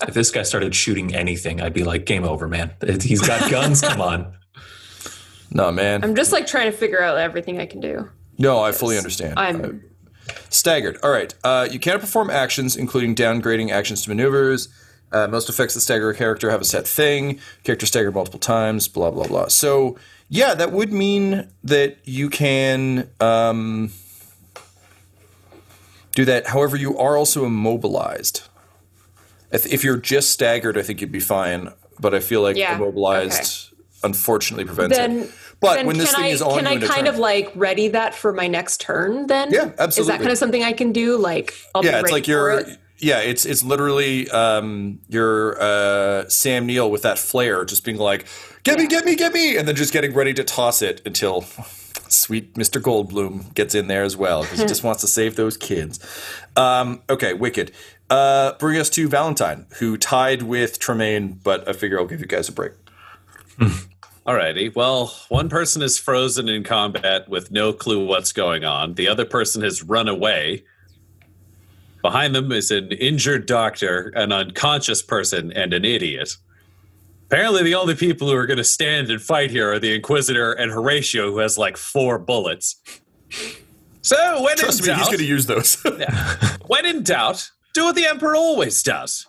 If 0.07 0.13
this 0.15 0.31
guy 0.31 0.43
started 0.43 0.73
shooting 0.75 1.13
anything, 1.15 1.61
I'd 1.61 1.73
be 1.73 1.83
like, 1.83 2.05
game 2.05 2.23
over, 2.23 2.47
man. 2.47 2.73
He's 3.01 3.21
got 3.21 3.49
guns. 3.49 3.81
Come 3.81 4.01
on. 4.01 4.33
no, 5.51 5.71
man. 5.71 6.03
I'm 6.03 6.15
just 6.15 6.31
like 6.31 6.47
trying 6.47 6.71
to 6.71 6.77
figure 6.77 7.01
out 7.01 7.17
everything 7.17 7.59
I 7.59 7.65
can 7.65 7.79
do. 7.79 8.09
no, 8.37 8.61
I 8.61 8.71
fully 8.71 8.97
understand. 8.97 9.37
I'm 9.37 9.83
Staggered. 10.49 10.97
All 11.03 11.11
right. 11.11 11.33
Uh, 11.43 11.67
you 11.69 11.79
cannot 11.79 12.01
perform 12.01 12.29
actions, 12.29 12.75
including 12.75 13.13
downgrading 13.15 13.71
actions 13.71 14.03
to 14.03 14.09
maneuvers. 14.09 14.69
Uh, 15.11 15.27
most 15.27 15.49
effects 15.49 15.73
that 15.75 15.81
stagger 15.81 16.09
a 16.09 16.15
character 16.15 16.49
have 16.49 16.61
a 16.61 16.65
set 16.65 16.87
thing. 16.87 17.39
Character 17.63 17.85
staggered 17.85 18.15
multiple 18.15 18.39
times. 18.39 18.87
Blah 18.87 19.11
blah 19.11 19.27
blah. 19.27 19.47
So 19.47 19.97
yeah, 20.29 20.53
that 20.53 20.71
would 20.71 20.91
mean 20.91 21.49
that 21.63 21.97
you 22.03 22.29
can 22.29 23.09
um, 23.19 23.91
do 26.13 26.25
that. 26.25 26.47
However, 26.47 26.77
you 26.77 26.97
are 26.97 27.17
also 27.17 27.45
immobilized. 27.45 28.43
If, 29.51 29.65
if 29.65 29.83
you're 29.83 29.97
just 29.97 30.31
staggered, 30.31 30.77
I 30.77 30.81
think 30.81 31.01
you'd 31.01 31.11
be 31.11 31.19
fine. 31.19 31.71
But 31.99 32.15
I 32.15 32.19
feel 32.19 32.41
like 32.41 32.57
Yeah, 32.57 32.75
immobilized 32.75 33.69
unfortunately 34.03 34.65
prevents 34.65 34.97
then. 34.97 35.19
it. 35.19 35.31
But 35.59 35.85
when 35.85 35.97
this 35.97 36.11
can 36.11 36.21
thing 36.21 36.31
I, 36.31 36.33
is 36.33 36.41
on 36.41 36.57
can 36.57 36.67
I 36.67 36.77
kind 36.77 37.07
of 37.07 37.17
like 37.17 37.51
ready 37.55 37.87
that 37.89 38.13
for 38.13 38.33
my 38.33 38.47
next 38.47 38.81
turn? 38.81 39.27
Then 39.27 39.53
Yeah, 39.53 39.71
absolutely. 39.79 40.01
Is 40.01 40.07
that 40.07 40.17
kind 40.17 40.31
of 40.31 40.37
something 40.37 40.63
I 40.63 40.73
can 40.73 40.91
do? 40.91 41.17
Like 41.17 41.53
I'll 41.73 41.81
be 41.81 41.87
yeah, 41.87 41.99
it's 41.99 42.11
like 42.11 42.27
you're. 42.27 42.59
it? 42.59 42.77
Yeah, 43.03 43.19
it's 43.19 43.45
it's 43.45 43.63
literally 43.63 44.29
um, 44.29 44.99
you're 45.09 45.61
uh, 45.61 46.29
Sam 46.29 46.65
Neill 46.65 46.89
with 46.89 47.01
that 47.01 47.19
flare, 47.19 47.65
just 47.65 47.83
being 47.83 47.97
like, 47.97 48.25
"Get 48.63 48.79
me, 48.79 48.87
get 48.87 49.03
me, 49.03 49.15
get 49.15 49.33
me," 49.33 49.57
and 49.57 49.67
then 49.67 49.75
just 49.75 49.91
getting 49.91 50.13
ready 50.13 50.33
to 50.35 50.43
toss 50.43 50.81
it 50.81 51.01
until 51.05 51.41
sweet 52.07 52.55
Mister 52.55 52.79
Goldblum 52.79 53.53
gets 53.55 53.75
in 53.75 53.87
there 53.87 54.03
as 54.03 54.15
well 54.15 54.43
because 54.43 54.59
he 54.59 54.65
just 54.67 54.83
wants 54.85 55.01
to 55.01 55.07
save 55.07 55.35
those 55.35 55.57
kids. 55.57 55.99
Um, 56.55 57.01
okay, 57.09 57.33
wicked. 57.33 57.73
Uh, 58.09 58.53
bring 58.53 58.79
us 58.79 58.89
to 58.91 59.09
Valentine, 59.09 59.65
who 59.79 59.97
tied 59.97 60.43
with 60.43 60.79
Tremaine, 60.79 61.39
but 61.43 61.67
I 61.67 61.73
figure 61.73 61.99
I'll 61.99 62.07
give 62.07 62.21
you 62.21 62.27
guys 62.27 62.47
a 62.47 62.53
break. 62.53 62.71
Alrighty. 64.25 64.73
Well, 64.73 65.13
one 65.27 65.49
person 65.49 65.81
is 65.81 65.97
frozen 65.99 66.47
in 66.47 66.63
combat 66.63 67.27
with 67.27 67.51
no 67.51 67.73
clue 67.73 68.05
what's 68.05 68.31
going 68.31 68.63
on. 68.63 68.93
The 68.93 69.09
other 69.09 69.25
person 69.25 69.61
has 69.63 69.83
run 69.83 70.07
away. 70.07 70.63
Behind 72.03 72.35
them 72.35 72.51
is 72.51 72.69
an 72.69 72.91
injured 72.91 73.45
doctor, 73.45 74.11
an 74.13 74.33
unconscious 74.33 75.01
person, 75.01 75.53
and 75.53 75.73
an 75.73 75.85
idiot. 75.85 76.35
Apparently, 77.27 77.63
the 77.63 77.75
only 77.75 77.95
people 77.95 78.29
who 78.29 78.35
are 78.35 78.45
going 78.45 78.57
to 78.57 78.63
stand 78.63 79.09
and 79.09 79.21
fight 79.21 79.49
here 79.49 79.71
are 79.71 79.79
the 79.79 79.95
Inquisitor 79.95 80.51
and 80.51 80.69
Horatio, 80.69 81.31
who 81.31 81.37
has 81.37 81.57
like 81.57 81.77
four 81.77 82.19
bullets. 82.19 82.75
So, 84.01 84.43
when 84.43 84.57
Trust 84.57 84.81
in 84.81 84.87
me, 84.87 84.93
he's 84.95 85.07
going 85.07 85.19
to 85.19 85.25
use 85.25 85.45
those. 85.45 85.81
when 86.67 86.85
in 86.85 87.03
doubt, 87.03 87.49
do 87.73 87.85
what 87.85 87.95
the 87.95 88.05
Emperor 88.05 88.35
always 88.35 88.83
does. 88.83 89.25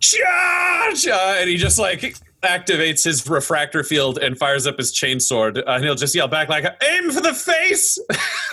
Charge! 0.00 1.06
Uh, 1.06 1.36
and 1.38 1.50
he 1.50 1.58
just 1.58 1.78
like 1.78 2.16
activates 2.42 3.04
his 3.04 3.28
refractor 3.28 3.82
field 3.82 4.18
and 4.18 4.38
fires 4.38 4.66
up 4.66 4.78
his 4.78 4.92
chainsword. 4.92 5.58
Uh, 5.58 5.62
and 5.66 5.84
he'll 5.84 5.94
just 5.94 6.14
yell 6.14 6.28
back 6.28 6.48
like, 6.48 6.64
"Aim 6.82 7.10
for 7.10 7.20
the 7.20 7.34
face!" 7.34 7.98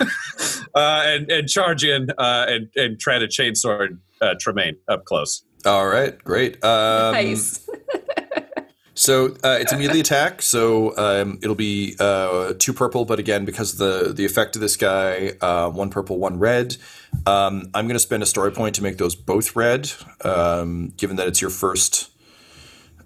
uh, 0.74 1.02
and 1.06 1.30
and 1.30 1.48
charge 1.48 1.84
in 1.84 2.10
uh, 2.18 2.46
and 2.48 2.68
and 2.76 3.00
try 3.00 3.18
to 3.18 3.26
chainsword 3.26 3.98
uh, 4.20 4.34
Tremaine 4.40 4.76
up 4.88 5.04
close. 5.04 5.42
All 5.64 5.86
right, 5.86 6.22
great. 6.22 6.62
Um, 6.64 7.12
nice. 7.12 7.68
So 8.98 9.28
uh, 9.44 9.58
it's 9.60 9.70
a 9.70 9.78
melee 9.78 10.00
attack, 10.00 10.42
so 10.42 10.96
um, 10.98 11.38
it'll 11.40 11.54
be 11.54 11.94
uh, 12.00 12.54
two 12.58 12.72
purple, 12.72 13.04
but 13.04 13.20
again, 13.20 13.44
because 13.44 13.74
of 13.74 13.78
the 13.78 14.12
the 14.12 14.24
effect 14.24 14.56
of 14.56 14.60
this 14.60 14.76
guy, 14.76 15.34
uh, 15.40 15.70
one 15.70 15.88
purple, 15.88 16.18
one 16.18 16.40
red. 16.40 16.76
Um, 17.24 17.70
I'm 17.74 17.86
going 17.86 17.94
to 17.94 18.00
spend 18.00 18.24
a 18.24 18.26
story 18.26 18.50
point 18.50 18.74
to 18.74 18.82
make 18.82 18.98
those 18.98 19.14
both 19.14 19.54
red, 19.54 19.92
um, 20.24 20.92
given 20.96 21.14
that 21.14 21.28
it's 21.28 21.40
your 21.40 21.50
first 21.50 22.10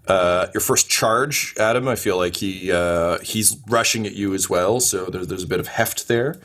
uh, 0.09 0.49
your 0.53 0.61
first 0.61 0.89
charge, 0.91 1.55
Adam. 1.59 1.87
I 1.89 1.97
feel 1.97 2.17
like 2.17 2.37
he 2.37 2.73
uh, 2.73 3.19
he's 3.19 3.57
rushing 3.69 4.07
at 4.07 4.15
you 4.15 4.35
as 4.35 4.51
well, 4.51 4.81
so 4.81 5.07
there's 5.07 5.29
there's 5.29 5.45
a 5.45 5.47
bit 5.47 5.61
of 5.61 5.69
heft 5.69 6.09
there. 6.09 6.41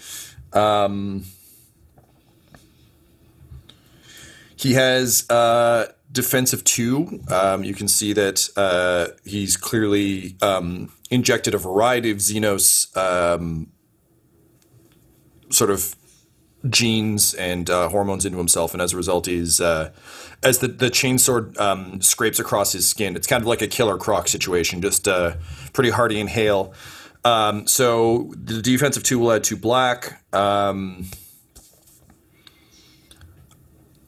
Um, 0.54 1.26
he 4.56 4.74
has 4.74 5.30
uh, 5.30 5.88
defensive 6.12 6.64
two. 6.64 7.22
Um, 7.30 7.64
you 7.64 7.74
can 7.74 7.88
see 7.88 8.14
that 8.14 8.50
uh, 8.56 9.08
he's 9.24 9.58
clearly 9.58 10.36
um, 10.42 10.92
injected 11.10 11.54
a 11.54 11.58
variety 11.58 12.12
of 12.12 12.18
Xenos 12.18 12.96
um, 12.98 13.72
sort 15.50 15.70
of 15.70 15.96
genes 16.70 17.34
and 17.34 17.70
uh, 17.70 17.90
hormones 17.90 18.26
into 18.26 18.38
himself, 18.38 18.74
and 18.74 18.82
as 18.82 18.94
a 18.94 18.98
result, 18.98 19.26
he's 19.26 19.60
uh, 19.60 19.92
as 20.44 20.60
the 20.60 20.68
the 20.68 20.90
chainsword 20.90 21.58
um, 21.60 22.02
scrapes 22.02 22.40
across 22.40 22.72
his 22.74 22.88
skin. 22.88 23.16
It's 23.16 23.28
kind 23.28 23.42
of 23.42 23.48
like 23.48 23.62
a 23.62 23.68
killer 23.68 23.98
croc 23.98 24.28
situation, 24.28 24.82
just 24.82 25.08
uh, 25.08 25.36
pretty 25.74 25.90
hardy 25.90 26.20
and 26.20 26.30
hale. 26.30 26.74
Um, 27.24 27.68
so 27.68 28.34
the 28.36 28.62
defensive 28.62 29.04
two 29.04 29.20
will 29.20 29.34
add 29.34 29.44
two 29.44 29.58
black. 29.58 30.24
Um, 30.34 31.06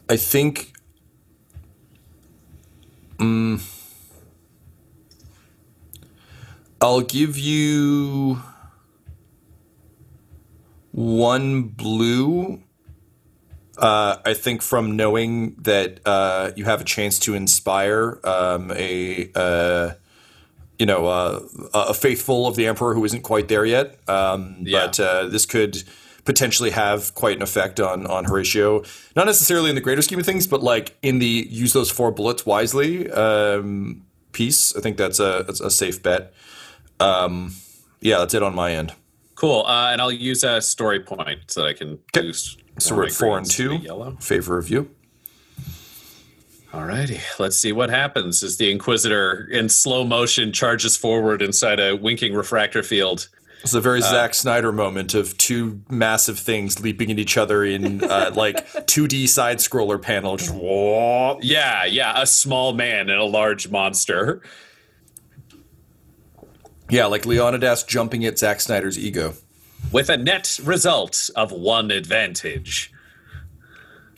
I 0.10 0.18
think 0.18 0.74
mm, 3.18 3.62
I'll 6.82 7.02
give 7.02 7.38
you 7.38 8.42
one 11.00 11.64
blue. 11.64 12.62
Uh, 13.78 14.18
I 14.26 14.34
think 14.34 14.62
from 14.62 14.98
knowing 14.98 15.56
that 15.62 16.02
uh, 16.06 16.52
you 16.58 16.66
have 16.66 16.82
a 16.82 16.84
chance 16.84 17.18
to 17.20 17.34
inspire 17.36 18.20
um, 18.26 18.72
a 18.76 19.32
uh, 19.34 19.92
you 20.78 20.86
know 20.86 21.08
uh, 21.08 21.40
a 21.74 21.94
faithful 21.94 22.48
of 22.48 22.58
the 22.58 22.68
emperor 22.68 22.94
who 22.94 23.06
isn't 23.06 23.22
quite 23.22 23.48
there 23.48 23.64
yet, 23.64 23.98
um, 24.10 24.58
Yeah. 24.60 24.88
but 24.88 25.00
uh, 25.00 25.28
this 25.30 25.46
could 25.46 25.82
potentially 26.26 26.72
have 26.72 27.16
quite 27.16 27.38
an 27.38 27.42
effect 27.44 27.80
on 27.80 28.06
on 28.06 28.26
Horatio. 28.26 28.84
Not 29.16 29.26
necessarily 29.26 29.70
in 29.70 29.76
the 29.76 29.82
greater 29.82 30.02
scheme 30.02 30.20
of 30.20 30.26
things, 30.26 30.46
but 30.48 30.62
like 30.62 30.98
in 31.02 31.20
the 31.20 31.48
use 31.50 31.72
those 31.72 31.90
four 31.90 32.12
bullets 32.12 32.46
wisely 32.46 33.10
um, 33.12 34.02
piece. 34.34 34.76
I 34.76 34.82
think 34.82 34.98
that's 34.98 35.22
a 35.22 35.46
that's 35.48 35.62
a 35.62 35.72
safe 35.72 36.04
bet. 36.04 36.34
Um, 37.00 37.54
yeah, 38.02 38.18
that's 38.18 38.34
it 38.34 38.44
on 38.44 38.54
my 38.54 38.74
end. 38.74 38.92
Cool. 39.40 39.64
Uh, 39.66 39.92
and 39.94 40.02
I'll 40.02 40.12
use 40.12 40.44
a 40.44 40.62
story 40.62 41.00
point 41.00 41.40
so 41.48 41.62
that 41.62 41.68
I 41.70 41.74
can 41.74 41.98
boost. 42.12 42.62
So 42.78 42.94
we're 42.94 43.06
at 43.06 43.14
four 43.14 43.38
and 43.38 43.50
two. 43.50 43.76
Yellow. 43.78 44.18
Favor 44.20 44.58
of 44.58 44.70
you. 44.70 44.94
All 46.74 46.84
righty. 46.84 47.22
let's 47.40 47.56
see 47.56 47.72
what 47.72 47.90
happens 47.90 48.44
as 48.44 48.58
the 48.58 48.70
Inquisitor 48.70 49.48
in 49.50 49.70
slow 49.70 50.04
motion 50.04 50.52
charges 50.52 50.98
forward 50.98 51.42
inside 51.42 51.80
a 51.80 51.96
winking 51.96 52.34
refractor 52.34 52.84
field. 52.84 53.30
It's 53.64 53.74
a 53.74 53.80
very 53.80 54.02
Zack 54.02 54.34
Snyder 54.34 54.74
moment 54.74 55.14
of 55.14 55.38
two 55.38 55.82
massive 55.90 56.38
things 56.38 56.82
leaping 56.82 57.10
at 57.10 57.18
each 57.18 57.38
other 57.38 57.64
in 57.64 58.04
uh, 58.04 58.32
like 58.36 58.68
2D 58.74 59.30
side 59.30 59.60
scroller 59.60 60.02
panel. 60.02 60.36
Just 60.36 60.54
whoa. 60.54 61.40
Yeah, 61.42 61.86
yeah, 61.86 62.22
a 62.22 62.28
small 62.28 62.74
man 62.74 63.10
and 63.10 63.20
a 63.20 63.26
large 63.26 63.70
monster. 63.70 64.42
Yeah, 66.90 67.06
like 67.06 67.26
Leonidas 67.26 67.84
jumping 67.84 68.26
at 68.26 68.40
Zack 68.40 68.62
Snyder's 68.62 68.98
ego. 68.98 69.34
With 69.92 70.10
a 70.10 70.18
net 70.18 70.60
result 70.64 71.30
of 71.36 71.52
one 71.52 71.92
advantage. 71.92 72.92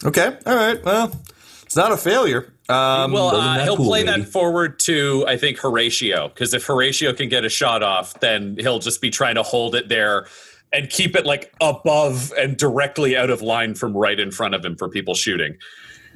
Okay, 0.04 0.38
all 0.46 0.56
right. 0.56 0.84
Well, 0.84 1.22
it's 1.64 1.76
not 1.76 1.92
a 1.92 1.98
failure. 1.98 2.52
Um, 2.68 3.12
well, 3.12 3.36
uh, 3.36 3.64
he'll 3.64 3.78
pool, 3.78 3.88
play 3.88 4.04
baby. 4.04 4.24
that 4.24 4.30
forward 4.30 4.80
to, 4.80 5.26
I 5.28 5.38
think, 5.38 5.60
Horatio, 5.60 6.30
because 6.30 6.54
if 6.54 6.66
Horatio 6.66 7.14
can 7.14 7.30
get 7.30 7.44
a 7.44 7.50
shot 7.50 7.84
off, 7.84 8.20
then 8.22 8.56
he'll 8.60 8.80
just 8.80 9.02
be 9.02 9.10
trying 9.10 9.36
to 9.36 9.44
hold 9.44 9.76
it 9.76 9.90
there 9.90 10.28
and 10.74 10.90
keep 10.90 11.16
it 11.16 11.26
like 11.26 11.54
above 11.60 12.32
and 12.38 12.58
directly 12.58 13.18
out 13.18 13.30
of 13.30 13.42
line 13.42 13.76
from 13.76 13.96
right 13.96 14.20
in 14.20 14.32
front 14.32 14.56
of 14.56 14.64
him 14.64 14.76
for 14.78 14.88
people 14.88 15.14
shooting. 15.14 15.58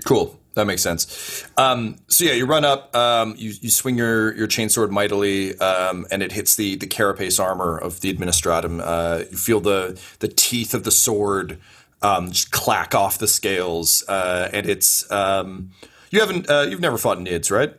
cool. 0.06 0.40
That 0.56 0.66
makes 0.66 0.82
sense. 0.82 1.46
Um, 1.58 1.98
so 2.08 2.26
yeah, 2.26 2.34
you 2.34 2.46
run 2.46 2.66
up, 2.66 2.96
um, 2.96 3.36
you, 3.38 3.54
you 3.62 3.70
swing 3.70 3.98
your, 3.98 4.34
your 4.36 4.48
chainsword 4.48 4.90
mightily, 4.90 5.58
um, 5.60 6.06
and 6.12 6.24
it 6.24 6.32
hits 6.32 6.56
the 6.56 6.76
the 6.78 6.88
carapace 6.88 7.40
armor 7.40 7.78
of 7.78 8.02
the 8.02 8.14
administratum. 8.14 8.82
Uh, 8.84 9.26
you 9.30 9.38
feel 9.38 9.60
the 9.60 10.00
the 10.20 10.28
teeth 10.28 10.74
of 10.74 10.84
the 10.84 10.92
sword 10.92 11.60
um, 12.02 12.32
just 12.32 12.52
clack 12.52 12.96
off 12.96 13.18
the 13.18 13.28
scales, 13.28 14.04
uh, 14.08 14.50
and 14.54 14.68
it's 14.70 15.10
um, 15.12 15.72
you 16.12 16.20
haven't 16.20 16.50
uh, 16.50 16.66
you've 16.70 16.82
never 16.82 16.98
fought 16.98 17.18
Nids, 17.20 17.52
right? 17.52 17.74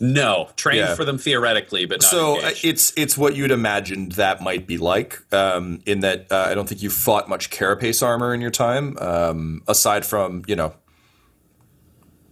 No, 0.00 0.48
trained 0.56 0.78
Yeah. 0.78 0.94
for 0.96 1.04
them 1.04 1.18
theoretically, 1.18 1.86
but 1.86 2.02
not 2.02 2.10
so 2.10 2.32
uh, 2.32 2.36
engaged. 2.40 2.64
it's 2.64 2.92
it's 2.96 3.16
what 3.16 3.36
you'd 3.36 3.52
imagined 3.52 4.12
that 4.12 4.42
might 4.42 4.66
be 4.66 4.76
like. 4.76 5.20
Um, 5.32 5.80
in 5.86 6.00
that 6.00 6.26
uh, 6.32 6.46
I 6.50 6.54
don't 6.54 6.68
think 6.68 6.82
you 6.82 6.90
fought 6.90 7.28
much 7.28 7.50
carapace 7.50 8.02
armor 8.02 8.34
in 8.34 8.40
your 8.40 8.50
time, 8.50 8.98
um, 8.98 9.62
aside 9.68 10.04
from 10.04 10.42
you 10.48 10.56
know 10.56 10.74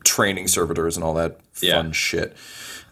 training 0.04 0.48
servitors 0.48 0.96
and 0.96 1.04
all 1.04 1.14
that 1.14 1.38
Yeah. 1.60 1.76
fun 1.76 1.92
shit. 1.92 2.36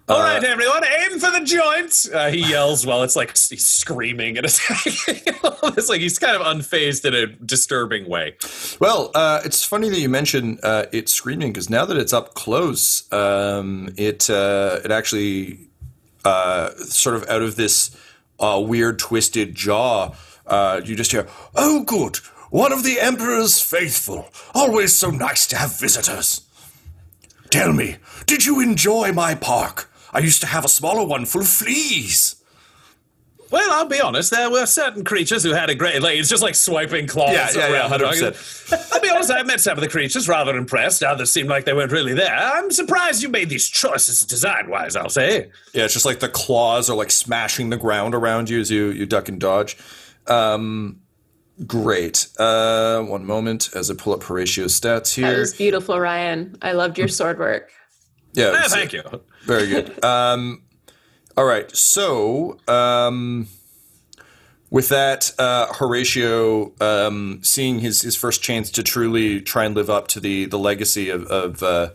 All 0.09 0.19
right, 0.19 0.43
everyone, 0.43 0.83
aim 0.85 1.21
for 1.21 1.31
the 1.31 1.45
joints! 1.45 2.11
Uh, 2.13 2.31
he 2.31 2.39
yells 2.51 2.85
while 2.85 3.05
it's 3.05 3.15
like 3.15 3.29
he's 3.37 3.65
screaming 3.65 4.37
and 4.39 4.45
attacking. 4.45 5.23
it's 5.77 5.89
like 5.89 6.01
he's 6.01 6.19
kind 6.19 6.35
of 6.35 6.43
unfazed 6.43 7.05
in 7.05 7.15
a 7.15 7.27
disturbing 7.29 8.09
way. 8.09 8.35
Well, 8.81 9.13
uh, 9.15 9.41
it's 9.45 9.63
funny 9.63 9.89
that 9.89 10.01
you 10.01 10.09
mention 10.09 10.59
uh, 10.65 10.87
it 10.91 11.09
screaming 11.09 11.53
because 11.53 11.71
now 11.71 11.85
that 11.85 11.97
it's 11.97 12.13
up 12.13 12.35
close, 12.35 13.05
um, 13.13 13.89
it 13.97 14.29
uh, 14.29 14.81
it 14.85 14.91
actually 14.91 15.69
uh, 16.25 16.71
sort 16.75 17.15
of 17.15 17.29
out 17.29 17.43
of 17.43 17.55
this 17.55 17.97
uh, 18.41 18.61
weird 18.67 18.99
twisted 18.99 19.55
jaw, 19.55 20.11
uh, 20.49 20.81
you 20.85 20.97
just 20.97 21.13
hear, 21.13 21.29
"Oh, 21.55 21.85
good, 21.85 22.17
one 22.51 22.73
of 22.73 22.83
the 22.83 22.99
Emperor's 22.99 23.61
faithful. 23.61 24.29
Always 24.57 24.93
so 24.99 25.11
nice 25.11 25.47
to 25.49 25.57
have 25.57 25.79
visitors." 25.79 26.41
Tell 27.51 27.73
me, 27.73 27.97
did 28.27 28.47
you 28.47 28.61
enjoy 28.61 29.13
my 29.13 29.35
park? 29.35 29.91
I 30.13 30.21
used 30.21 30.41
to 30.43 30.47
have 30.47 30.65
a 30.65 30.69
smaller 30.69 31.05
one 31.07 31.25
full 31.27 31.43
of 31.43 31.49
fleas. 31.49 32.37
Well, 33.51 33.73
I'll 33.73 33.89
be 33.89 34.01
honest. 34.01 34.31
There 34.31 34.49
were 34.49 34.65
certain 34.67 35.03
creatures 35.03 35.43
who 35.43 35.51
had 35.51 35.71
a 35.71 35.75
great. 35.75 36.01
Like, 36.01 36.17
it's 36.17 36.29
just 36.29 36.43
like 36.43 36.55
swiping 36.55 37.09
claws 37.09 37.33
Yeah, 37.33 37.49
yeah, 37.53 37.69
yeah, 37.69 37.89
around. 37.89 37.99
dog. 37.99 38.15
100%. 38.15 38.93
I'll 38.93 39.01
be 39.01 39.11
honest. 39.11 39.33
I 39.33 39.43
met 39.43 39.61
some 39.61 39.77
of 39.77 39.83
the 39.83 39.89
creatures, 39.89 40.29
rather 40.29 40.57
impressed. 40.57 41.03
Others 41.03 41.33
seemed 41.33 41.49
like 41.49 41.65
they 41.65 41.73
weren't 41.73 41.91
really 41.91 42.15
there. 42.15 42.33
I'm 42.33 42.71
surprised 42.71 43.25
you 43.25 43.29
made 43.29 43.49
these 43.49 43.69
choices 43.69 44.23
design-wise. 44.25 44.95
I'll 44.95 45.09
say. 45.09 45.51
Yeah, 45.75 45.85
it's 45.85 45.95
just 45.95 46.07
like 46.07 46.21
the 46.21 46.29
claws 46.29 46.89
are 46.89 46.97
like 46.97 47.11
smashing 47.11 47.71
the 47.71 47.77
ground 47.77 48.15
around 48.15 48.49
you 48.49 48.61
as 48.61 48.71
you, 48.71 48.87
you 48.91 49.05
duck 49.05 49.29
and 49.29 49.41
dodge. 49.41 49.77
Um, 50.29 51.01
great. 51.67 52.29
Uh, 52.39 53.03
one 53.03 53.25
moment 53.25 53.71
as 53.75 53.91
I 53.91 53.95
pull 53.95 54.13
up 54.13 54.23
Horatio's 54.23 54.79
stats 54.79 55.15
here. 55.15 55.27
That 55.27 55.33
here. 55.33 55.41
was 55.41 55.55
beautiful, 55.55 55.99
Ryan. 56.01 56.57
I 56.63 56.73
loved 56.73 56.99
your 56.99 57.09
sword 57.09 57.39
work. 57.39 57.71
yeah, 58.33 58.49
it's- 58.51 58.73
thank 58.73 58.93
you. 58.93 59.03
Very 59.45 59.67
good. 59.69 60.05
Um, 60.05 60.63
all 61.37 61.45
right. 61.45 61.75
So, 61.75 62.59
um, 62.69 63.47
with 64.71 64.89
that, 64.91 65.33
uh, 65.39 65.67
Horatio, 65.73 66.73
um, 66.81 67.41
seeing 67.43 67.79
his, 67.81 68.03
his 68.03 68.15
first 68.17 68.43
chance 68.43 68.71
to 68.73 68.83
truly 68.83 69.41
try 69.41 69.65
and 69.65 69.75
live 69.75 69.89
up 69.91 70.09
to 70.09 70.21
the, 70.21 70.45
the 70.47 70.59
legacy 70.59 71.09
of, 71.09 71.25
of 71.27 71.63
uh, 71.63 71.91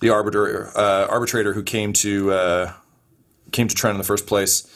the 0.00 0.10
arbiter, 0.10 0.76
uh, 0.76 1.06
arbitrator 1.08 1.52
who 1.52 1.62
came 1.62 1.92
to 1.94 2.32
uh, 2.32 2.72
came 3.52 3.68
to 3.68 3.74
Trent 3.74 3.94
in 3.94 3.98
the 3.98 4.04
first 4.04 4.26
place, 4.26 4.66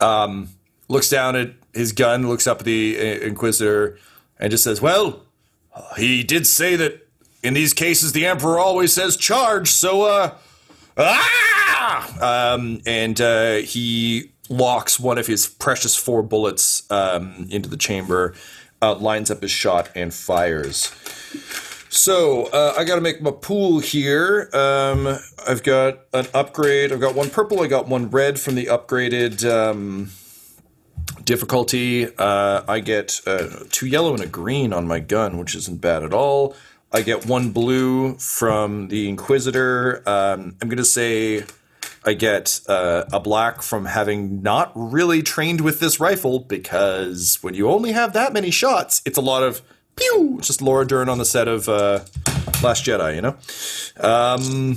um, 0.00 0.48
looks 0.88 1.08
down 1.08 1.34
at 1.36 1.50
his 1.72 1.92
gun, 1.92 2.28
looks 2.28 2.46
up 2.46 2.60
at 2.60 2.64
the 2.64 2.96
uh, 2.98 3.26
Inquisitor, 3.26 3.98
and 4.38 4.50
just 4.50 4.64
says, 4.64 4.80
"Well, 4.80 5.22
he 5.96 6.22
did 6.22 6.46
say 6.46 6.76
that 6.76 7.06
in 7.42 7.54
these 7.54 7.72
cases 7.72 8.12
the 8.12 8.26
Emperor 8.26 8.58
always 8.58 8.92
says 8.92 9.16
charge, 9.16 9.68
so 9.68 10.02
uh." 10.02 10.34
Ah! 10.96 12.52
Um, 12.54 12.80
and 12.86 13.20
uh, 13.20 13.56
he 13.56 14.30
locks 14.48 15.00
one 15.00 15.18
of 15.18 15.26
his 15.26 15.46
precious 15.46 15.96
four 15.96 16.22
bullets 16.22 16.90
um, 16.90 17.46
into 17.50 17.68
the 17.68 17.76
chamber, 17.76 18.34
uh, 18.80 18.94
lines 18.94 19.30
up 19.30 19.42
his 19.42 19.50
shot, 19.50 19.90
and 19.94 20.12
fires. 20.12 20.92
So 21.88 22.46
uh, 22.46 22.74
I 22.76 22.84
got 22.84 22.94
to 22.94 23.00
make 23.00 23.20
my 23.20 23.30
pool 23.30 23.80
here. 23.80 24.48
Um, 24.52 25.18
I've 25.46 25.62
got 25.62 26.00
an 26.14 26.26
upgrade. 26.32 26.92
I've 26.92 27.00
got 27.00 27.14
one 27.14 27.30
purple. 27.30 27.62
I 27.62 27.66
got 27.66 27.86
one 27.86 28.10
red 28.10 28.40
from 28.40 28.54
the 28.54 28.66
upgraded 28.66 29.44
um, 29.50 30.10
difficulty. 31.32 32.06
Uh, 32.18 32.62
I 32.68 32.80
get 32.80 33.22
uh, 33.26 33.64
two 33.70 33.86
yellow 33.86 34.12
and 34.12 34.22
a 34.22 34.26
green 34.26 34.74
on 34.74 34.86
my 34.86 35.00
gun, 35.00 35.38
which 35.38 35.54
isn't 35.54 35.80
bad 35.80 36.02
at 36.02 36.12
all. 36.12 36.54
I 36.92 37.00
get 37.00 37.24
one 37.24 37.52
blue 37.52 38.16
from 38.18 38.88
the 38.88 39.08
Inquisitor. 39.08 40.02
Um, 40.06 40.56
I'm 40.60 40.68
going 40.68 40.76
to 40.76 40.84
say 40.84 41.44
I 42.04 42.12
get 42.12 42.60
uh, 42.68 43.04
a 43.10 43.18
black 43.18 43.62
from 43.62 43.86
having 43.86 44.42
not 44.42 44.72
really 44.74 45.22
trained 45.22 45.62
with 45.62 45.80
this 45.80 45.98
rifle 45.98 46.38
because 46.40 47.38
when 47.40 47.54
you 47.54 47.70
only 47.70 47.92
have 47.92 48.12
that 48.12 48.34
many 48.34 48.50
shots, 48.50 49.00
it's 49.06 49.16
a 49.16 49.22
lot 49.22 49.42
of 49.42 49.62
pew. 49.96 50.38
Just 50.42 50.60
Laura 50.60 50.86
Dern 50.86 51.08
on 51.08 51.16
the 51.16 51.24
set 51.24 51.48
of 51.48 51.66
uh, 51.66 52.00
Last 52.62 52.84
Jedi, 52.84 53.14
you 53.14 53.22
know? 53.22 53.36
Um, 54.06 54.76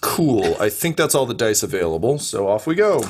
cool. 0.00 0.56
I 0.58 0.70
think 0.70 0.96
that's 0.96 1.14
all 1.14 1.26
the 1.26 1.34
dice 1.34 1.62
available, 1.62 2.18
so 2.18 2.48
off 2.48 2.66
we 2.66 2.74
go. 2.74 3.04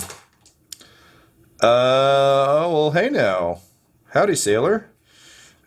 Uh, 1.60 2.68
well, 2.70 2.90
hey 2.90 3.08
now. 3.08 3.60
Howdy, 4.12 4.34
sailor. 4.36 4.90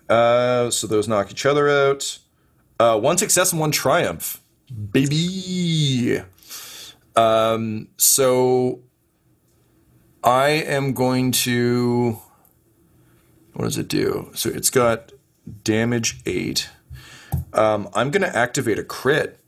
Uh, 0.10 0.70
so 0.70 0.88
those 0.88 1.08
knock 1.08 1.32
each 1.32 1.46
other 1.46 1.70
out. 1.70 2.20
Uh, 2.80 3.00
one 3.00 3.18
success 3.18 3.52
and 3.52 3.60
one 3.60 3.72
triumph. 3.72 4.42
Baby. 4.92 6.22
Um, 7.16 7.88
so 7.98 8.82
I 10.24 10.50
am 10.50 10.94
going 10.94 11.32
to. 11.32 12.20
What 13.54 13.66
does 13.66 13.78
it 13.78 13.88
do? 13.88 14.30
So 14.36 14.50
it's 14.50 14.70
got 14.70 15.12
damage 15.64 16.22
eight. 16.26 16.70
Um, 17.54 17.90
I'm 17.94 18.12
going 18.12 18.22
to 18.22 18.36
activate 18.36 18.78
a 18.78 18.84
crit. 18.84 19.40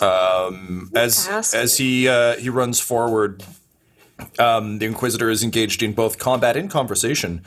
Um, 0.00 0.90
as 0.94 1.28
as 1.52 1.76
he 1.76 2.08
uh, 2.08 2.36
he 2.36 2.48
runs 2.48 2.80
forward, 2.80 3.44
um, 4.38 4.78
the 4.78 4.86
Inquisitor 4.86 5.30
is 5.30 5.42
engaged 5.42 5.82
in 5.82 5.92
both 5.92 6.18
combat 6.18 6.56
and 6.56 6.70
conversation 6.70 7.42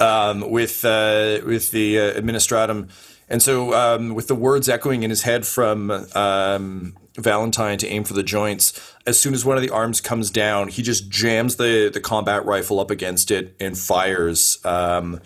um, 0.00 0.50
with 0.50 0.84
uh, 0.84 1.40
with 1.44 1.70
the 1.70 1.98
uh, 1.98 2.20
Administratum, 2.20 2.88
and 3.28 3.42
so 3.42 3.72
um, 3.74 4.14
with 4.14 4.28
the 4.28 4.34
words 4.34 4.68
echoing 4.68 5.02
in 5.02 5.10
his 5.10 5.22
head 5.22 5.46
from 5.46 5.90
um, 6.14 6.96
Valentine 7.16 7.78
to 7.78 7.86
aim 7.88 8.04
for 8.04 8.14
the 8.14 8.22
joints. 8.22 8.94
As 9.06 9.18
soon 9.18 9.34
as 9.34 9.44
one 9.44 9.56
of 9.56 9.62
the 9.62 9.70
arms 9.70 10.00
comes 10.00 10.30
down, 10.30 10.68
he 10.68 10.82
just 10.82 11.08
jams 11.08 11.56
the 11.56 11.90
the 11.92 12.00
combat 12.00 12.44
rifle 12.44 12.80
up 12.80 12.90
against 12.90 13.30
it 13.30 13.56
and 13.60 13.76
fires. 13.76 14.58
Um, 14.64 15.20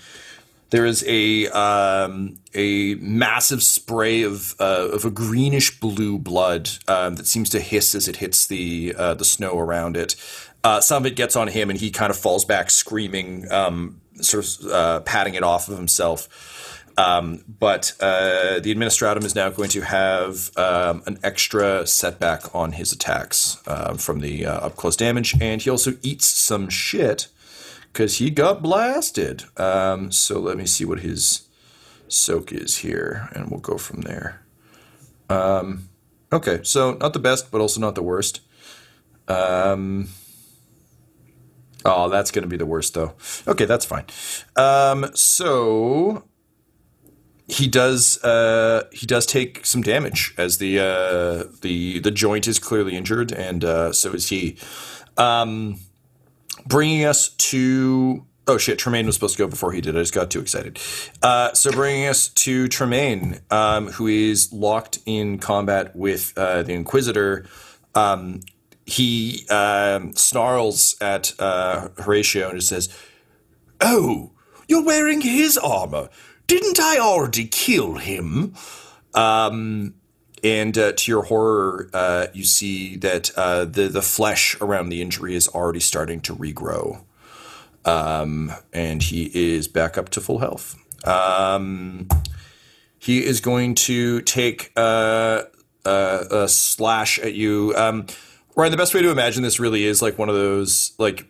there 0.70 0.87
is 0.87 1.05
a 1.09 1.48
um, 1.48 2.38
a 2.55 2.94
massive 2.94 3.61
spray 3.61 4.22
of 4.22 4.55
uh, 4.61 4.90
of 4.92 5.05
a 5.05 5.11
greenish 5.11 5.81
blue 5.81 6.16
blood 6.16 6.70
that 6.87 7.26
seems 7.26 7.50
to 7.50 7.61
hiss 7.61 7.94
as 7.96 8.07
it 8.07 8.16
hits 8.16 8.46
the 8.46 8.94
uh, 8.96 9.14
the 9.14 9.24
snow 9.24 9.59
around 9.59 9.96
it. 9.96 10.14
Uh, 10.62 10.81
some 10.81 11.03
of 11.03 11.07
it 11.07 11.16
gets 11.16 11.37
on 11.37 11.49
him, 11.49 11.70
and 11.70 11.79
he 11.79 11.90
kind 11.90 12.11
of 12.11 12.16
falls 12.16 12.44
back 12.44 12.70
screaming, 12.70 13.51
um, 13.51 14.01
sort 14.20 14.44
of 14.44 14.70
uh, 14.70 15.01
patting 15.01 15.35
it 15.35 15.42
off 15.42 15.68
of 15.68 15.77
himself. 15.77 16.29
Um, 16.99 17.44
but 17.46 17.92
uh, 18.01 18.61
the 18.61 18.75
administratum 18.75 19.25
is 19.25 19.35
now 19.35 19.49
going 19.49 19.70
to 19.70 19.81
have 19.81 20.51
um, 20.59 21.03
an 21.07 21.18
extra 21.23 21.87
setback 21.87 22.55
on 22.55 22.73
his 22.73 22.92
attacks 22.92 23.57
uh, 23.66 23.94
from 23.94 24.20
the 24.20 24.44
uh, 24.44 24.66
up 24.66 24.77
close 24.77 24.96
damage, 24.96 25.35
and 25.40 25.62
he 25.62 25.70
also 25.70 25.94
eats 26.03 26.27
some 26.27 26.68
shit 26.68 27.29
because 27.92 28.18
he 28.18 28.29
got 28.29 28.61
blasted. 28.61 29.44
Um, 29.57 30.12
so 30.12 30.38
let 30.38 30.59
me 30.59 30.66
see 30.66 30.85
what 30.85 31.01
his 31.01 31.49
soak 32.09 32.53
is 32.53 32.79
here, 32.79 33.29
and 33.35 33.51
we'll 33.51 33.61
go 33.61 33.79
from 33.79 34.03
there. 34.03 34.42
Um, 35.31 35.88
okay, 36.33 36.61
so 36.64 36.94
not 36.94 37.14
the 37.14 37.18
best, 37.18 37.51
but 37.51 37.61
also 37.61 37.81
not 37.81 37.94
the 37.94 38.03
worst. 38.03 38.40
Um, 39.29 40.09
oh, 41.85 42.09
that's 42.09 42.31
going 42.31 42.43
to 42.43 42.49
be 42.49 42.57
the 42.57 42.66
worst, 42.66 42.95
though. 42.95 43.14
Okay, 43.47 43.64
that's 43.64 43.85
fine. 43.85 44.05
Um, 44.57 45.11
so 45.14 46.25
he 47.49 47.66
does 47.66 48.23
uh, 48.23 48.85
he 48.93 49.07
does 49.07 49.27
take 49.27 49.66
some 49.66 49.83
damage 49.83 50.35
as 50.38 50.59
the 50.59 50.79
uh, 50.79 51.53
the 51.62 51.99
the 51.99 52.11
joint 52.11 52.47
is 52.47 52.59
clearly 52.59 52.97
injured, 52.97 53.33
and 53.33 53.64
uh, 53.64 53.93
so 53.93 54.12
is 54.12 54.29
he. 54.29 54.57
Um, 55.16 55.81
bringing 56.66 57.05
us 57.05 57.31
to 57.31 58.25
oh 58.47 58.59
shit 58.59 58.79
tremaine 58.79 59.07
was 59.07 59.14
supposed 59.14 59.37
to 59.37 59.43
go 59.43 59.49
before 59.49 59.73
he 59.73 59.81
did 59.81 59.97
i 59.97 60.01
just 60.01 60.14
got 60.14 60.31
too 60.31 60.40
excited 60.40 60.79
uh, 61.23 61.53
so 61.53 61.71
bringing 61.71 62.07
us 62.07 62.29
to 62.29 62.69
tremaine 62.69 63.40
um, 63.51 63.88
who 63.88 64.07
is 64.07 64.53
locked 64.53 64.99
in 65.07 65.38
combat 65.38 65.95
with 65.95 66.33
uh, 66.37 66.62
the 66.62 66.73
inquisitor 66.73 67.47
um, 67.95 68.40
he 68.90 69.46
um, 69.48 70.14
snarls 70.14 70.96
at 71.00 71.33
uh, 71.38 71.88
horatio 71.98 72.50
and 72.50 72.62
says 72.62 72.88
oh 73.81 74.31
you're 74.68 74.85
wearing 74.85 75.20
his 75.20 75.57
armor 75.59 76.09
didn't 76.46 76.81
i 76.81 76.98
already 76.98 77.46
kill 77.46 77.94
him 77.94 78.55
um, 79.14 79.94
and 80.42 80.76
uh, 80.79 80.92
to 80.92 81.11
your 81.11 81.24
horror, 81.24 81.90
uh, 81.92 82.29
you 82.33 82.44
see 82.44 82.96
that 82.96 83.31
uh, 83.37 83.64
the 83.64 83.88
the 83.88 84.03
flesh 84.03 84.57
around 84.61 84.88
the 84.88 85.03
injury 85.03 85.35
is 85.35 85.48
already 85.48 85.81
starting 85.81 86.20
to 86.22 86.35
regrow, 86.35 87.03
um, 87.85 88.53
and 88.72 89.03
he 89.03 89.31
is 89.35 89.68
back 89.68 89.98
up 89.98 90.09
to 90.11 90.20
full 90.20 90.38
health. 90.38 90.76
Um, 91.07 92.09
he 92.98 93.24
is 93.24 93.40
going 93.40 93.74
to 93.74 94.22
take 94.22 94.72
uh, 94.76 95.42
uh, 95.85 96.24
a 96.31 96.48
slash 96.48 97.18
at 97.18 97.35
you. 97.35 97.74
Um, 97.76 98.07
Ryan, 98.57 98.71
the 98.71 98.77
best 98.77 98.95
way 98.95 99.03
to 99.03 99.11
imagine 99.11 99.43
this 99.43 99.61
really 99.61 99.85
is 99.85 100.03
like 100.03 100.19
one 100.19 100.29
of 100.29 100.35
those 100.35 100.93
like 100.99 101.27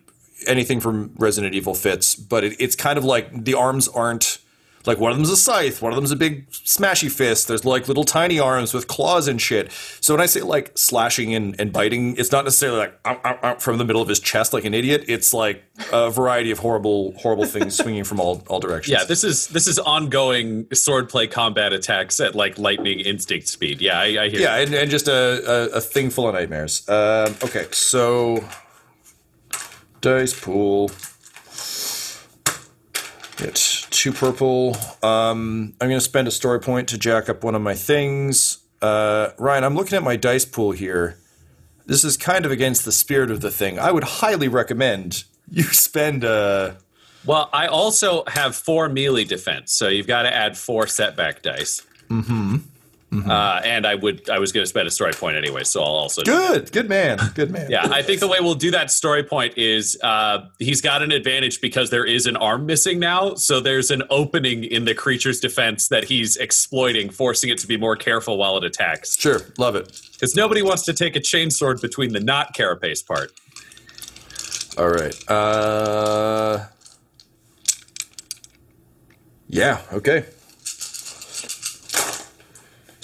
anything 0.47 0.79
from 0.79 1.13
Resident 1.17 1.53
Evil 1.53 1.73
fits, 1.73 2.15
but 2.15 2.43
it, 2.43 2.55
it's 2.59 2.75
kind 2.75 2.97
of 2.97 3.03
like 3.03 3.45
the 3.45 3.53
arms 3.53 3.87
aren't 3.87 4.39
like 4.85 4.99
one 4.99 5.11
of 5.11 5.17
them's 5.17 5.29
a 5.29 5.37
scythe, 5.37 5.81
one 5.81 5.91
of 5.91 5.95
them's 5.95 6.11
a 6.11 6.15
big 6.15 6.49
smashy 6.49 7.11
fist. 7.11 7.47
There's 7.47 7.65
like 7.65 7.87
little 7.87 8.03
tiny 8.03 8.39
arms 8.39 8.73
with 8.73 8.87
claws 8.87 9.27
and 9.27 9.41
shit. 9.41 9.71
So 10.01 10.13
when 10.13 10.21
I 10.21 10.25
say 10.25 10.41
like 10.41 10.77
slashing 10.77 11.33
and, 11.35 11.59
and 11.59 11.71
biting, 11.71 12.15
it's 12.17 12.31
not 12.31 12.45
necessarily 12.45 12.79
like 12.79 12.99
ow, 13.05 13.19
ow, 13.23 13.39
ow, 13.43 13.55
from 13.55 13.77
the 13.77 13.85
middle 13.85 14.01
of 14.01 14.07
his 14.07 14.19
chest 14.19 14.53
like 14.53 14.65
an 14.65 14.73
idiot. 14.73 15.05
It's 15.07 15.33
like 15.33 15.63
a 15.91 16.09
variety 16.09 16.51
of 16.51 16.59
horrible, 16.59 17.13
horrible 17.17 17.45
things 17.45 17.77
swinging 17.77 18.03
from 18.03 18.19
all, 18.19 18.43
all 18.47 18.59
directions. 18.59 18.97
Yeah, 18.97 19.05
this 19.05 19.23
is 19.23 19.47
this 19.47 19.67
is 19.67 19.79
ongoing 19.79 20.65
swordplay 20.65 21.29
combat 21.29 21.73
attacks 21.73 22.19
at 22.19 22.35
like 22.35 22.57
lightning 22.57 22.99
instinct 22.99 23.47
speed. 23.47 23.81
Yeah, 23.81 23.99
I, 23.99 24.23
I 24.23 24.29
hear. 24.29 24.41
yeah, 24.41 24.57
and, 24.57 24.73
and 24.73 24.91
just 24.91 25.07
a, 25.07 25.71
a, 25.73 25.77
a 25.77 25.81
thing 25.81 26.09
full 26.09 26.27
of 26.27 26.33
nightmares. 26.33 26.87
Um, 26.89 27.35
okay, 27.43 27.67
so 27.71 28.43
dice 30.01 30.39
pool. 30.39 30.91
Get 33.41 33.87
two 33.89 34.11
purple. 34.11 34.77
Um, 35.01 35.73
I'm 35.81 35.87
going 35.87 35.97
to 35.97 35.99
spend 35.99 36.27
a 36.27 36.31
story 36.31 36.59
point 36.59 36.89
to 36.89 36.97
jack 36.99 37.27
up 37.27 37.43
one 37.43 37.55
of 37.55 37.61
my 37.63 37.73
things. 37.73 38.59
Uh, 38.83 39.31
Ryan, 39.39 39.63
I'm 39.63 39.75
looking 39.75 39.95
at 39.95 40.03
my 40.03 40.15
dice 40.15 40.45
pool 40.45 40.73
here. 40.73 41.17
This 41.87 42.03
is 42.03 42.17
kind 42.17 42.45
of 42.45 42.51
against 42.51 42.85
the 42.85 42.91
spirit 42.91 43.31
of 43.31 43.41
the 43.41 43.49
thing. 43.49 43.79
I 43.79 43.91
would 43.91 44.03
highly 44.03 44.47
recommend 44.47 45.23
you 45.49 45.63
spend 45.73 46.23
a. 46.23 46.77
Well, 47.25 47.49
I 47.51 47.65
also 47.65 48.23
have 48.27 48.55
four 48.55 48.89
melee 48.89 49.23
defense, 49.23 49.73
so 49.73 49.87
you've 49.87 50.05
got 50.07 50.21
to 50.21 50.31
add 50.31 50.55
four 50.55 50.85
setback 50.85 51.41
dice. 51.41 51.81
Mm-hmm. 52.09 52.57
Uh, 53.13 53.59
and 53.65 53.85
I 53.85 53.95
would 53.95 54.29
I 54.29 54.39
was 54.39 54.53
going 54.53 54.63
to 54.63 54.69
spend 54.69 54.87
a 54.87 54.91
story 54.91 55.11
point 55.11 55.35
anyway, 55.35 55.65
so 55.65 55.81
I'll 55.81 55.87
also 55.87 56.21
good, 56.23 56.71
good 56.71 56.87
man, 56.87 57.19
good 57.35 57.51
man. 57.51 57.69
Yeah, 57.69 57.89
I 57.91 58.01
think 58.01 58.21
the 58.21 58.27
way 58.27 58.37
we'll 58.39 58.55
do 58.55 58.71
that 58.71 58.89
story 58.89 59.21
point 59.21 59.57
is 59.57 59.99
uh, 60.01 60.45
he's 60.59 60.79
got 60.79 61.01
an 61.01 61.11
advantage 61.11 61.59
because 61.59 61.89
there 61.89 62.05
is 62.05 62.25
an 62.25 62.37
arm 62.37 62.65
missing 62.65 62.99
now. 62.99 63.35
So 63.35 63.59
there's 63.59 63.91
an 63.91 64.03
opening 64.09 64.63
in 64.63 64.85
the 64.85 64.95
creature's 64.95 65.41
defense 65.41 65.89
that 65.89 66.05
he's 66.05 66.37
exploiting, 66.37 67.09
forcing 67.09 67.49
it 67.49 67.57
to 67.57 67.67
be 67.67 67.75
more 67.75 67.97
careful 67.97 68.37
while 68.37 68.55
it 68.55 68.63
attacks. 68.63 69.19
Sure, 69.19 69.41
love 69.57 69.75
it. 69.75 69.99
Because 70.13 70.33
nobody 70.33 70.61
wants 70.61 70.83
to 70.83 70.93
take 70.93 71.17
a 71.17 71.19
chainsword 71.19 71.81
between 71.81 72.13
the 72.13 72.21
not 72.21 72.53
carapace 72.53 73.01
part. 73.01 73.33
All 74.77 74.87
right. 74.87 75.29
Uh, 75.29 76.65
yeah. 79.49 79.81
Okay. 79.91 80.25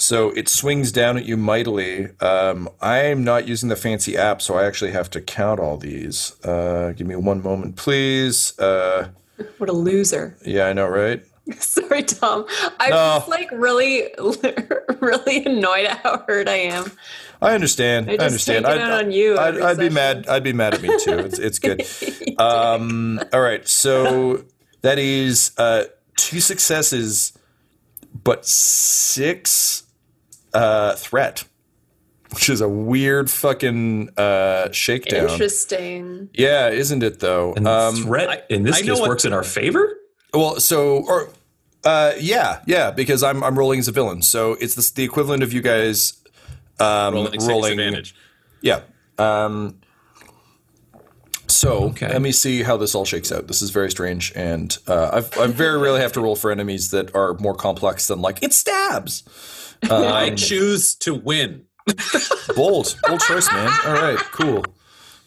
So 0.07 0.29
it 0.29 0.47
swings 0.47 0.93
down 0.93 1.17
at 1.17 1.25
you 1.25 1.35
mightily. 1.35 2.07
Um, 2.21 2.69
I'm 2.79 3.25
not 3.25 3.45
using 3.45 3.67
the 3.67 3.75
fancy 3.75 4.15
app, 4.15 4.41
so 4.41 4.55
I 4.55 4.65
actually 4.65 4.91
have 4.91 5.09
to 5.09 5.19
count 5.19 5.59
all 5.59 5.75
these. 5.75 6.31
Uh, 6.45 6.93
give 6.95 7.05
me 7.05 7.17
one 7.17 7.43
moment, 7.43 7.75
please. 7.75 8.57
Uh, 8.57 9.09
What 9.57 9.69
a 9.69 9.73
loser. 9.73 10.37
yeah, 10.45 10.67
I 10.67 10.71
know, 10.71 10.87
right? 10.87 11.21
Sorry, 11.59 12.03
Tom. 12.03 12.45
I'm 12.79 12.91
No. 12.91 13.17
just 13.17 13.27
like 13.27 13.51
really, 13.51 14.03
really 15.01 15.43
annoyed 15.45 15.87
at 15.87 15.97
how 15.97 16.23
hurt 16.25 16.47
I 16.47 16.55
am. 16.55 16.89
I 17.41 17.53
understand. 17.53 18.09
I, 18.09 18.13
I 18.13 18.27
understand. 18.27 18.65
take 18.65 18.75
it 18.75 18.81
out 18.81 19.03
on 19.03 19.11
you 19.11 19.37
I'd, 19.37 19.59
I'd 19.59 19.77
be 19.77 19.89
mad. 19.89 20.25
I'd 20.29 20.41
be 20.43 20.53
mad 20.53 20.73
at 20.73 20.81
me 20.81 20.87
too. 21.03 21.17
It's 21.19 21.37
it's 21.37 21.59
good. 21.59 21.81
um, 22.39 23.19
all 23.33 23.41
right. 23.41 23.67
So 23.67 24.45
that 24.83 24.99
is 24.99 25.51
uh, 25.57 25.83
two 26.15 26.39
successes, 26.39 27.37
but 28.23 28.45
six 28.45 29.83
uh, 30.57 30.95
threat, 30.95 31.43
which 32.33 32.49
is 32.49 32.61
a 32.61 32.67
weird 32.69 33.29
fucking 33.29 34.09
uh, 34.17 34.71
shakedown. 34.71 35.29
Interesting. 35.29 36.29
Yeah, 36.33 36.69
isn't 36.69 37.03
it 37.03 37.19
though? 37.19 37.53
And 37.53 37.67
Um, 37.67 37.95
threat 37.95 38.45
in 38.49 38.63
this 38.63 38.77
I 38.77 38.81
case 38.81 38.99
what- 38.99 39.09
works 39.09 39.25
in 39.25 39.33
our 39.33 39.43
favor. 39.43 39.93
Well, 40.33 40.59
so 40.59 40.97
or 41.07 41.29
uh, 41.83 42.13
yeah, 42.19 42.61
yeah, 42.65 42.91
because 42.91 43.23
I'm 43.23 43.43
I'm 43.43 43.57
rolling 43.57 43.79
as 43.79 43.87
a 43.87 43.91
villain, 43.93 44.21
so 44.21 44.53
it's 44.59 44.75
this, 44.75 44.91
the 44.91 45.03
equivalent 45.03 45.41
of 45.43 45.53
you 45.53 45.61
guys 45.61 46.13
um, 46.79 47.13
Rolling, 47.13 47.39
rolling 47.45 47.63
six 47.63 47.71
advantage. 47.79 48.15
Yeah. 48.61 48.81
Um, 49.17 49.79
so 51.47 51.85
Okay. 51.89 52.07
let 52.09 52.21
me 52.21 52.31
see 52.31 52.63
how 52.63 52.77
this 52.77 52.93
all 52.95 53.05
shakes 53.05 53.31
out. 53.31 53.47
This 53.47 53.61
is 53.61 53.69
very 53.71 53.89
strange, 53.91 54.31
and 54.35 54.77
uh, 54.87 55.09
I've, 55.13 55.37
I 55.37 55.47
very 55.47 55.77
rarely 55.79 56.01
have 56.01 56.11
to 56.13 56.21
roll 56.21 56.35
for 56.35 56.51
enemies 56.51 56.91
that 56.91 57.15
are 57.15 57.33
more 57.35 57.55
complex 57.55 58.07
than 58.07 58.19
like 58.21 58.41
it 58.43 58.53
stabs. 58.53 59.23
I 59.83 60.31
choose 60.31 60.95
to 60.95 61.13
win. 61.15 61.65
Bold, 62.55 62.95
bold 63.07 63.21
choice, 63.21 63.49
man. 63.51 63.71
All 63.85 63.93
right, 63.93 64.17
cool, 64.31 64.65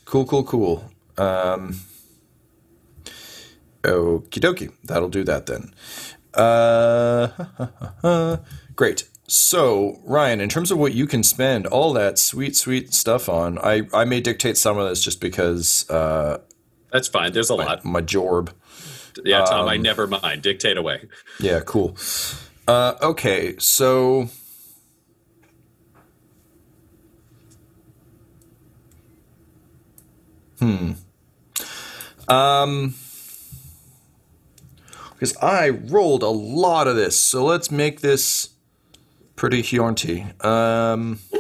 cool, 0.05 0.25
cool, 0.27 0.45
cool. 0.45 0.91
Um, 1.17 1.81
okie 3.83 4.41
dokie, 4.41 4.73
that'll 4.85 5.09
do 5.09 5.25
that 5.25 5.47
then. 5.47 5.73
Uh, 6.35 7.29
great. 8.77 9.09
So, 9.33 10.01
Ryan, 10.03 10.41
in 10.41 10.49
terms 10.49 10.73
of 10.73 10.79
what 10.79 10.93
you 10.93 11.07
can 11.07 11.23
spend 11.23 11.65
all 11.69 11.93
that 11.93 12.19
sweet, 12.19 12.57
sweet 12.57 12.93
stuff 12.93 13.29
on, 13.29 13.61
I, 13.61 13.83
I 13.95 14.05
may 14.05 14.21
dictate 14.21 14.57
some 14.57 14.77
of 14.77 14.89
this 14.89 15.05
just 15.05 15.21
because 15.21 15.89
uh, 15.89 16.39
That's 16.93 17.07
fine. 17.07 17.33
There's 17.33 17.49
a 17.49 17.55
lot. 17.55 17.85
my 17.85 18.03
jorb. 18.03 18.53
Yeah, 19.25 19.45
Tom, 19.45 19.63
Um, 19.63 19.69
I 19.69 19.77
never 19.77 20.09
mind. 20.09 20.43
Dictate 20.43 20.77
away. 20.77 21.09
Yeah, 21.39 21.61
cool. 21.61 21.97
Uh, 22.67 22.95
okay, 23.01 23.55
so 23.59 24.29
hmm, 30.59 30.93
um, 32.27 32.95
because 35.13 35.37
I 35.41 35.69
rolled 35.69 36.25
a 36.25 36.29
lot 36.29 36.89
of 36.89 36.97
this, 36.97 37.17
so 37.17 37.45
let's 37.45 37.71
make 37.71 38.01
this 38.01 38.51
pretty 39.41 39.63
haunty. 39.63 40.27
Um. 40.43 41.19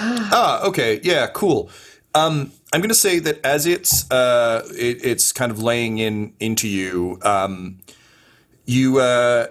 ah, 0.00 0.66
okay, 0.66 0.98
yeah, 1.04 1.28
cool. 1.28 1.70
Um, 2.12 2.50
I'm 2.72 2.80
going 2.80 2.88
to 2.88 2.94
say 2.96 3.20
that 3.20 3.38
as 3.46 3.66
it's 3.66 4.10
uh, 4.10 4.66
it, 4.76 5.04
it's 5.04 5.30
kind 5.30 5.52
of 5.52 5.62
laying 5.62 5.98
in 5.98 6.32
into 6.40 6.66
you. 6.66 7.20
Um, 7.22 7.78
you 8.66 8.98
uh, 8.98 9.46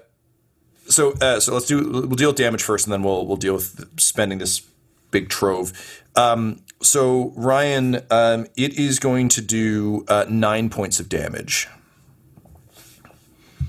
so 0.90 1.14
uh, 1.22 1.40
so 1.40 1.54
let's 1.54 1.68
do 1.68 1.82
we'll 1.82 2.10
deal 2.10 2.32
with 2.32 2.36
damage 2.36 2.64
first, 2.64 2.86
and 2.86 2.92
then 2.92 3.02
we'll 3.02 3.26
we'll 3.26 3.38
deal 3.38 3.54
with 3.54 3.98
spending 3.98 4.40
this 4.40 4.62
big 5.10 5.30
trove. 5.30 5.72
Um, 6.18 6.60
so 6.82 7.32
Ryan, 7.38 8.02
um, 8.12 8.48
it 8.58 8.78
is 8.78 9.00
going 9.00 9.30
to 9.30 9.42
do 9.42 10.04
uh, 10.10 10.26
nine 10.28 10.70
points 10.70 11.00
of 11.00 11.08
damage. 11.08 11.70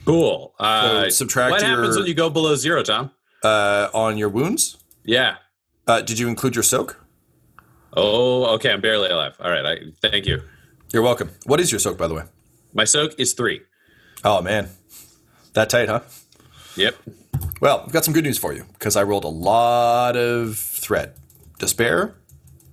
Cool. 0.04 0.54
Uh, 0.58 1.04
So 1.04 1.08
subtract 1.10 1.50
what 1.52 1.62
happens 1.62 1.96
when 1.96 2.06
you 2.06 2.14
go 2.14 2.30
below 2.30 2.54
zero, 2.56 2.82
Tom? 2.82 3.10
Uh, 3.42 3.88
on 3.94 4.16
your 4.18 4.28
wounds. 4.28 4.76
Yeah. 5.04 5.36
Uh, 5.86 6.00
did 6.00 6.18
you 6.18 6.28
include 6.28 6.54
your 6.56 6.62
soak? 6.62 7.00
Oh, 7.96 8.54
okay. 8.54 8.70
I'm 8.72 8.80
barely 8.80 9.08
alive. 9.10 9.36
All 9.40 9.50
right. 9.50 9.64
I 9.64 10.08
thank 10.08 10.26
you. 10.26 10.42
You're 10.92 11.02
welcome. 11.02 11.30
What 11.46 11.60
is 11.60 11.70
your 11.72 11.78
soak, 11.78 11.98
by 11.98 12.06
the 12.08 12.14
way? 12.14 12.22
My 12.72 12.84
soak 12.84 13.18
is 13.18 13.32
three. 13.34 13.60
Oh 14.24 14.40
man, 14.40 14.70
that 15.52 15.68
tight, 15.68 15.88
huh? 15.88 16.00
Yep. 16.76 16.96
Well, 17.60 17.82
I've 17.86 17.92
got 17.92 18.04
some 18.04 18.14
good 18.14 18.24
news 18.24 18.38
for 18.38 18.52
you 18.54 18.64
because 18.72 18.96
I 18.96 19.02
rolled 19.02 19.24
a 19.24 19.28
lot 19.28 20.16
of 20.16 20.56
threat, 20.56 21.16
despair, 21.58 22.14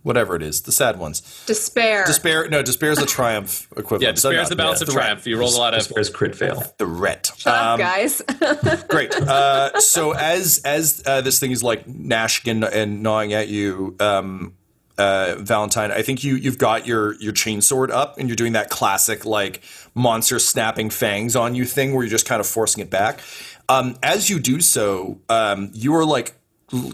whatever 0.03 0.35
it 0.35 0.41
is, 0.41 0.61
the 0.61 0.71
sad 0.71 0.97
ones. 0.97 1.21
Despair. 1.45 2.05
Despair, 2.05 2.47
no, 2.49 2.61
despair 2.63 2.91
is 2.91 2.97
a 2.99 3.05
triumph 3.05 3.67
equivalent. 3.77 4.03
Yeah. 4.03 4.11
Despair 4.11 4.41
is 4.41 4.47
So 4.47 4.49
the 4.49 4.55
no, 4.55 4.63
balance 4.65 4.81
yeah, 4.81 4.87
of 4.87 4.93
triumph. 4.93 5.27
You 5.27 5.37
rolled 5.37 5.53
a 5.53 5.57
lot 5.57 5.73
of. 5.73 5.79
Despair's 5.79 6.09
crit 6.09 6.35
fail. 6.35 6.55
The 6.77 6.85
Threat. 6.85 7.31
Shut 7.37 7.53
up, 7.53 7.65
Um, 7.73 7.79
guys. 7.79 8.21
Great. 8.89 9.13
Uh, 9.13 9.79
so 9.79 10.11
as 10.13 10.61
as 10.65 11.03
uh, 11.05 11.21
this 11.21 11.39
thing 11.39 11.51
is 11.51 11.63
like 11.63 11.87
gnashing 11.87 12.49
and, 12.49 12.63
and 12.63 13.03
gnawing 13.03 13.33
at 13.33 13.47
you, 13.47 13.95
um, 13.99 14.53
uh, 14.97 15.35
Valentine, 15.39 15.91
I 15.91 16.01
think 16.01 16.23
you 16.23 16.35
you've 16.35 16.57
got 16.57 16.85
your 16.87 17.13
your 17.21 17.33
chainsword 17.33 17.89
up 17.91 18.17
and 18.17 18.27
you're 18.29 18.35
doing 18.35 18.53
that 18.53 18.69
classic 18.69 19.25
like 19.25 19.61
monster 19.95 20.37
snapping 20.39 20.89
fangs 20.89 21.35
on 21.35 21.55
you 21.55 21.65
thing 21.65 21.93
where 21.93 22.03
you're 22.03 22.09
just 22.11 22.25
kind 22.27 22.39
of 22.39 22.47
forcing 22.47 22.81
it 22.83 22.89
back. 22.89 23.19
Um, 23.69 23.95
as 24.03 24.29
you 24.29 24.39
do 24.39 24.59
so, 24.61 25.19
um, 25.29 25.69
you 25.73 25.95
are 25.95 26.05
like 26.05 26.29
l- 26.29 26.35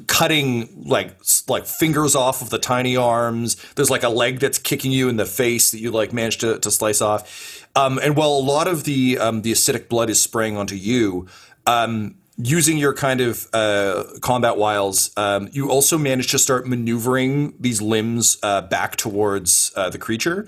cutting 0.07 0.83
like 0.85 1.17
like 1.47 1.65
fingers 1.65 2.15
off 2.15 2.41
of 2.41 2.49
the 2.49 2.59
tiny 2.59 2.95
arms. 2.97 3.55
There's 3.75 3.89
like 3.89 4.03
a 4.03 4.09
leg 4.09 4.39
that's 4.39 4.57
kicking 4.57 4.91
you 4.91 5.09
in 5.09 5.17
the 5.17 5.25
face 5.25 5.71
that 5.71 5.79
you 5.79 5.91
like 5.91 6.13
managed 6.13 6.41
to, 6.41 6.59
to 6.59 6.71
slice 6.71 7.01
off. 7.01 7.65
Um, 7.75 7.99
and 8.01 8.15
while 8.15 8.31
a 8.31 8.41
lot 8.41 8.67
of 8.67 8.85
the 8.85 9.17
um, 9.19 9.43
the 9.43 9.51
acidic 9.51 9.87
blood 9.87 10.09
is 10.09 10.21
spraying 10.21 10.57
onto 10.57 10.75
you, 10.75 11.27
um, 11.67 12.15
using 12.37 12.77
your 12.77 12.93
kind 12.93 13.21
of 13.21 13.47
uh, 13.53 14.03
combat 14.21 14.57
wiles, 14.57 15.11
um, 15.17 15.49
you 15.51 15.69
also 15.69 15.97
manage 15.97 16.31
to 16.31 16.39
start 16.39 16.67
maneuvering 16.67 17.53
these 17.59 17.81
limbs 17.81 18.37
uh, 18.41 18.61
back 18.61 18.95
towards 18.95 19.71
uh, 19.75 19.89
the 19.89 19.99
creature, 19.99 20.47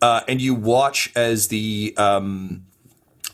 uh, 0.00 0.22
and 0.26 0.40
you 0.40 0.54
watch 0.54 1.12
as 1.14 1.48
the 1.48 1.92
um, 1.98 2.64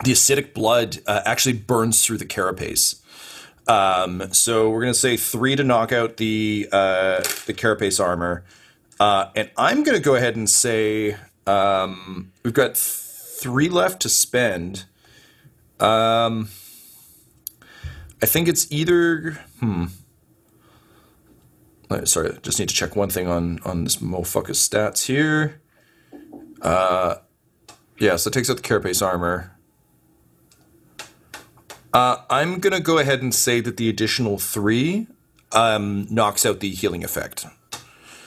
the 0.04 0.10
acidic 0.10 0.52
blood 0.52 0.98
uh, 1.06 1.22
actually 1.24 1.54
burns 1.54 2.04
through 2.04 2.18
the 2.18 2.26
carapace. 2.26 3.00
Um, 3.68 4.32
so 4.32 4.70
we're 4.70 4.82
gonna 4.82 4.94
say 4.94 5.16
three 5.16 5.56
to 5.56 5.64
knock 5.64 5.92
out 5.92 6.16
the 6.18 6.68
uh, 6.72 7.22
the 7.46 7.54
carapace 7.54 7.98
armor, 7.98 8.44
and 9.00 9.50
I'm 9.56 9.82
gonna 9.82 10.00
go 10.00 10.14
ahead 10.14 10.36
and 10.36 10.48
say 10.48 11.16
um, 11.46 12.32
we've 12.42 12.54
got 12.54 12.76
three 12.76 13.68
left 13.68 14.02
to 14.02 14.08
spend. 14.08 14.84
Um, 15.80 16.48
I 18.22 18.26
think 18.26 18.48
it's 18.48 18.70
either. 18.70 19.38
Hmm. 19.60 19.86
Uh, 21.88 22.04
Sorry, 22.04 22.36
just 22.42 22.58
need 22.58 22.68
to 22.68 22.74
check 22.74 22.96
one 22.96 23.10
thing 23.10 23.28
on 23.28 23.60
on 23.64 23.84
this 23.84 23.96
motherfucker's 23.96 24.66
stats 24.66 25.06
here. 25.06 25.60
Uh, 26.60 27.16
yeah, 27.98 28.16
so 28.16 28.28
it 28.28 28.34
takes 28.34 28.50
out 28.50 28.56
the 28.56 28.62
carapace 28.62 29.02
armor. 29.02 29.55
Uh, 31.96 32.20
I'm 32.28 32.58
gonna 32.58 32.78
go 32.78 32.98
ahead 32.98 33.22
and 33.22 33.34
say 33.34 33.62
that 33.62 33.78
the 33.78 33.88
additional 33.88 34.38
three 34.38 35.06
um, 35.52 36.06
knocks 36.10 36.44
out 36.44 36.60
the 36.60 36.68
healing 36.68 37.02
effect. 37.02 37.46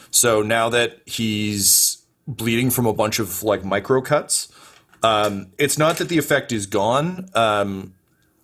So 0.10 0.42
now 0.42 0.70
that 0.70 1.04
he's 1.06 2.04
bleeding 2.28 2.72
from 2.72 2.88
a 2.88 2.94
bunch 2.94 3.20
of 3.20 3.44
like 3.44 3.64
micro 3.64 4.02
cuts, 4.02 4.52
um, 5.04 5.52
it's 5.60 5.78
not 5.78 5.98
that 5.98 6.10
the 6.10 6.18
effect 6.18 6.52
is 6.52 6.66
gone. 6.66 7.30
Um, 7.36 7.94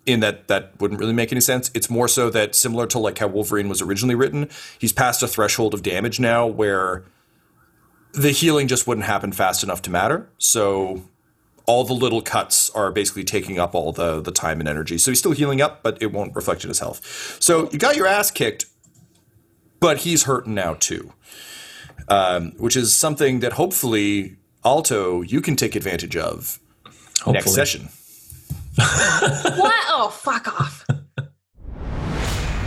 in 0.05 0.19
that 0.19 0.47
that 0.47 0.79
wouldn't 0.79 0.99
really 0.99 1.11
make 1.11 1.31
any 1.31 1.41
sense. 1.41 1.71
It's 1.73 1.89
more 1.89 2.07
so 2.07 2.29
that 2.29 2.53
similar 2.53 2.85
to 2.85 2.99
like 2.99 3.17
how 3.17 3.25
Wolverine 3.25 3.67
was 3.67 3.81
originally 3.81 4.13
written, 4.13 4.47
he's 4.77 4.93
past 4.93 5.23
a 5.23 5.27
threshold 5.27 5.73
of 5.73 5.81
damage 5.81 6.19
now 6.19 6.45
where 6.45 7.03
the 8.13 8.29
healing 8.29 8.67
just 8.67 8.85
wouldn't 8.85 9.07
happen 9.07 9.31
fast 9.31 9.63
enough 9.63 9.81
to 9.81 9.89
matter. 9.89 10.29
So 10.37 11.01
all 11.67 11.83
the 11.83 11.93
little 11.93 12.21
cuts 12.21 12.69
are 12.71 12.91
basically 12.91 13.23
taking 13.23 13.59
up 13.59 13.73
all 13.75 13.91
the 13.91 14.21
the 14.21 14.31
time 14.31 14.59
and 14.59 14.69
energy. 14.69 14.97
So 14.97 15.11
he's 15.11 15.19
still 15.19 15.31
healing 15.31 15.61
up, 15.61 15.83
but 15.83 16.01
it 16.01 16.11
won't 16.11 16.35
reflect 16.35 16.63
in 16.63 16.69
his 16.69 16.79
health. 16.79 17.37
So 17.39 17.69
you 17.71 17.79
got 17.79 17.95
your 17.95 18.07
ass 18.07 18.31
kicked, 18.31 18.65
but 19.79 19.99
he's 19.99 20.23
hurting 20.23 20.53
now 20.53 20.75
too. 20.75 21.13
Um, 22.07 22.51
which 22.57 22.75
is 22.75 22.95
something 22.95 23.39
that 23.39 23.53
hopefully 23.53 24.35
Alto 24.63 25.21
you 25.21 25.41
can 25.41 25.55
take 25.55 25.75
advantage 25.75 26.15
of 26.15 26.59
next 26.85 27.21
Hopefully. 27.21 27.55
session. 27.55 27.89
what? 28.75 29.83
Oh, 29.87 30.09
fuck 30.13 30.47
off. 30.59 30.84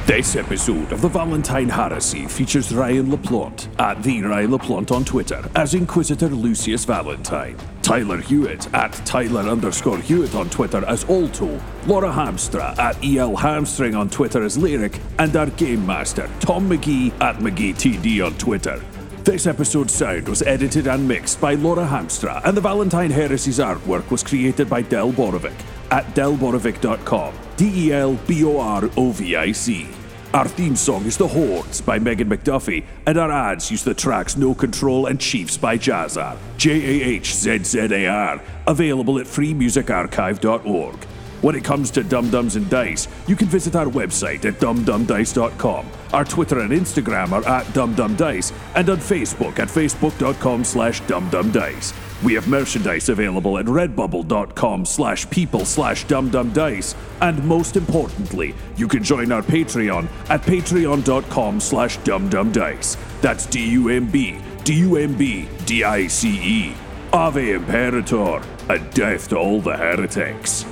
This 0.09 0.37
episode 0.37 0.91
of 0.93 1.03
the 1.03 1.09
Valentine 1.09 1.69
Heresy 1.69 2.27
features 2.29 2.75
Ryan 2.75 3.09
LaPlante 3.09 3.69
at 3.79 4.03
the 4.03 4.23
Ryan 4.23 4.53
LaPlante 4.53 4.91
on 4.91 5.05
Twitter 5.05 5.45
as 5.55 5.75
Inquisitor 5.75 6.31
Lucius 6.31 6.87
Valentine, 6.87 7.59
Tyler 7.83 8.17
Hewitt 8.17 8.73
at 8.73 8.95
Tyler 9.05 9.43
underscore 9.43 9.99
Hewitt 9.99 10.35
on 10.35 10.49
Twitter 10.49 10.83
as 10.87 11.05
Alto, 11.11 11.61
Laura 11.87 12.11
Hamstra 12.11 12.75
at 12.79 12.97
EL 13.05 13.37
Hamstring 13.37 13.95
on 13.95 14.09
Twitter 14.09 14.43
as 14.43 14.57
Lyric, 14.57 14.99
and 15.19 15.37
our 15.37 15.51
Game 15.51 15.85
Master 15.85 16.31
Tom 16.41 16.71
McGee 16.71 17.13
at 17.21 17.37
McGeeTD 17.37 18.25
on 18.25 18.33
Twitter. 18.39 18.83
This 19.25 19.47
episode's 19.47 19.93
sound 19.93 20.27
was 20.27 20.41
edited 20.41 20.87
and 20.87 21.07
mixed 21.07 21.39
by 21.39 21.53
Laura 21.53 21.87
Hamstra, 21.87 22.41
and 22.47 22.57
the 22.57 22.63
Valentine 22.63 23.11
Heresy's 23.11 23.59
artwork 23.59 24.11
was 24.11 24.23
created 24.23 24.71
by 24.71 24.81
Del 24.81 25.13
Borovic 25.13 25.61
at 25.91 26.07
delborovic.com. 26.15 27.35
D 27.59 27.89
E 27.89 27.93
L 27.93 28.15
B 28.27 28.43
O 28.45 28.59
R 28.59 28.89
O 28.97 29.11
V 29.11 29.37
I 29.37 29.53
C. 29.53 29.87
Our 30.35 30.47
theme 30.47 30.77
song 30.77 31.07
is 31.07 31.17
The 31.17 31.27
Hordes 31.27 31.81
by 31.81 31.99
Megan 31.99 32.29
McDuffie, 32.29 32.85
and 33.07 33.17
our 33.17 33.31
ads 33.31 33.71
use 33.71 33.83
the 33.83 33.95
tracks 33.95 34.37
No 34.37 34.55
Control 34.55 35.07
and 35.07 35.19
Chiefs 35.19 35.57
by 35.57 35.79
Jahzzar. 35.79 36.37
J 36.59 36.73
A 36.73 37.05
H 37.07 37.35
Z 37.35 37.59
Z 37.65 37.79
A 37.81 38.07
R. 38.07 38.43
Available 38.67 39.19
at 39.19 39.27
freemusicarchive.org. 39.27 41.05
When 41.41 41.55
it 41.55 41.65
comes 41.65 41.91
to 41.93 42.03
Dumb 42.03 42.29
Dumbs 42.31 42.57
and 42.57 42.69
Dice, 42.69 43.09
you 43.27 43.37
can 43.37 43.47
visit 43.47 43.75
our 43.75 43.87
website 43.87 44.45
at 44.45 44.55
dumbdumbdice.com. 44.55 45.87
Our 46.13 46.25
Twitter 46.25 46.59
and 46.59 46.73
Instagram 46.73 47.33
are 47.33 47.47
at 47.49 47.65
dumbdumbdice, 47.69 48.53
and 48.75 48.91
on 48.91 48.99
Facebook 48.99 49.59
at 49.59 49.69
facebook.com 49.69 50.65
slash 50.65 51.01
dumdumdice. 51.03 51.95
We 52.23 52.35
have 52.35 52.49
merchandise 52.49 53.09
available 53.09 53.59
at 53.59 53.67
redbubble.com 53.67 54.85
slash 54.85 55.31
people 55.31 55.65
slash 55.65 56.05
dumbdumbdice, 56.07 56.97
and 57.21 57.43
most 57.45 57.77
importantly, 57.77 58.55
you 58.77 58.89
can 58.89 59.05
join 59.05 59.31
our 59.31 59.43
Patreon 59.43 60.09
at 60.29 60.43
patreon.com 60.43 61.61
slash 61.61 61.99
dumbdumbdice. 62.01 62.97
That's 63.21 63.47
D-U-M-B, 63.47 64.39
D-U-M-B, 64.65 65.49
D-I-C-E. 65.65 66.75
Ave 67.13 67.53
Imperator, 67.53 68.43
and 68.69 68.91
death 68.93 69.29
to 69.29 69.39
all 69.39 69.61
the 69.63 69.77
heretics. 69.77 70.67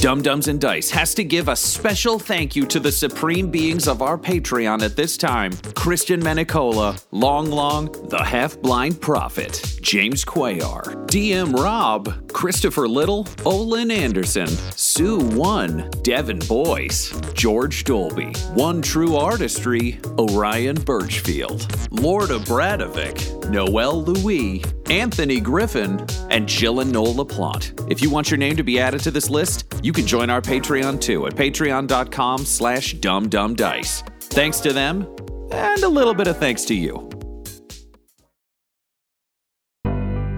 Dumb 0.00 0.20
Dumbs 0.20 0.48
and 0.48 0.60
Dice 0.60 0.90
has 0.90 1.14
to 1.14 1.24
give 1.24 1.48
a 1.48 1.56
special 1.56 2.18
thank 2.18 2.54
you 2.54 2.66
to 2.66 2.78
the 2.78 2.92
supreme 2.92 3.50
beings 3.50 3.88
of 3.88 4.02
our 4.02 4.18
Patreon 4.18 4.82
at 4.82 4.94
this 4.94 5.16
time 5.16 5.52
Christian 5.74 6.20
Menicola, 6.20 7.02
Long 7.12 7.50
Long, 7.50 7.90
the 8.08 8.22
Half 8.22 8.60
Blind 8.60 9.00
Prophet, 9.00 9.78
James 9.80 10.22
Quayar, 10.24 11.06
DM 11.06 11.54
Rob, 11.54 12.28
Christopher 12.30 12.86
Little, 12.86 13.26
Olin 13.46 13.90
Anderson, 13.90 14.48
Sue 14.76 15.18
One, 15.18 15.90
Devin 16.02 16.40
Boyce, 16.40 17.18
George 17.32 17.84
Dolby, 17.84 18.32
One 18.52 18.82
True 18.82 19.16
Artistry, 19.16 19.98
Orion 20.18 20.76
Birchfield, 20.76 21.66
Lord 21.90 22.28
Abradovic, 22.30 23.48
Noel 23.50 24.02
Louis, 24.04 24.62
Anthony 24.90 25.40
Griffin, 25.40 26.04
and 26.30 26.46
Jill 26.46 26.80
and 26.80 26.92
Noel 26.92 27.14
LaPlante. 27.14 27.90
If 27.90 28.02
you 28.02 28.10
want 28.10 28.30
your 28.30 28.38
name 28.38 28.56
to 28.56 28.62
be 28.62 28.78
added 28.78 29.00
to 29.00 29.10
this 29.10 29.30
list, 29.30 29.64
you 29.86 29.92
can 29.92 30.04
join 30.04 30.28
our 30.30 30.42
Patreon 30.42 31.00
too 31.00 31.28
at 31.28 31.36
patreon.com 31.36 32.44
slash 32.44 32.96
dumbdumbdice. 32.96 34.02
Thanks 34.20 34.58
to 34.60 34.72
them, 34.72 35.06
and 35.52 35.80
a 35.84 35.88
little 35.88 36.12
bit 36.12 36.26
of 36.26 36.36
thanks 36.38 36.64
to 36.64 36.74
you. 36.74 37.08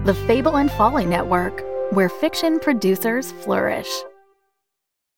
The 0.05 0.13
Fable 0.27 0.57
and 0.57 0.71
Folly 0.71 1.05
Network, 1.05 1.63
where 1.91 2.09
fiction 2.09 2.59
producers 2.59 3.31
flourish. 3.31 3.89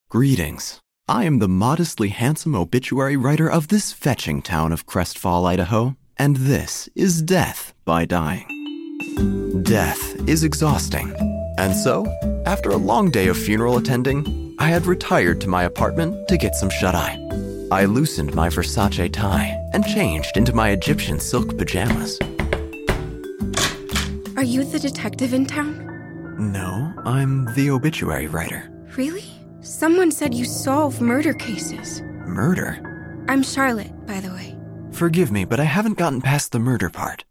Greetings. 0.10 0.80
I 1.10 1.26
am 1.26 1.40
the 1.40 1.50
modestly 1.50 2.08
handsome 2.08 2.56
obituary 2.56 3.18
writer 3.18 3.52
of 3.52 3.68
this 3.68 3.92
fetching 3.92 4.42
town 4.42 4.72
of 4.72 4.86
Crestfall, 4.86 5.46
Idaho, 5.46 5.98
and 6.16 6.38
this 6.38 6.88
is 6.96 7.22
Death 7.22 7.74
by 7.84 8.06
Dying. 8.06 8.48
Death 9.64 10.16
is 10.30 10.46
exhausting, 10.46 11.14
and 11.62 11.76
so, 11.76 12.08
after 12.48 12.72
a 12.72 12.76
long 12.76 13.12
day 13.12 13.28
of 13.28 13.38
funeral 13.38 13.78
attending, 13.78 14.56
I 14.58 14.68
had 14.68 14.88
retired 14.88 15.40
to 15.42 15.48
my 15.48 15.64
apartment 15.64 16.28
to 16.28 16.38
get 16.38 16.56
some 16.56 16.72
shut 16.72 16.96
eye. 16.96 17.20
I 17.72 17.86
loosened 17.86 18.34
my 18.34 18.50
Versace 18.50 19.14
tie 19.14 19.56
and 19.72 19.86
changed 19.86 20.38
into 20.38 20.54
my 20.56 20.72
Egyptian 20.72 21.20
silk 21.20 21.56
pajamas. 21.60 22.20
Are 24.36 24.44
you 24.44 24.64
the 24.64 24.80
detective 24.82 25.36
in 25.36 25.46
town? 25.46 25.88
No, 26.40 26.92
I'm 27.06 27.46
the 27.54 27.70
obituary 27.70 28.26
writer. 28.26 28.68
Really? 28.98 29.26
Someone 29.62 30.10
said 30.10 30.34
you 30.34 30.46
solve 30.46 31.00
murder 31.00 31.34
cases. 31.36 32.02
Murder? 32.26 33.24
I'm 33.30 33.44
Charlotte, 33.44 34.08
by 34.08 34.20
the 34.20 34.34
way. 34.34 34.58
Forgive 34.92 35.32
me, 35.32 35.46
but 35.46 35.60
I 35.60 35.66
haven't 35.66 36.00
gotten 36.00 36.22
past 36.22 36.52
the 36.52 36.60
murder 36.60 36.90
part. 36.90 37.24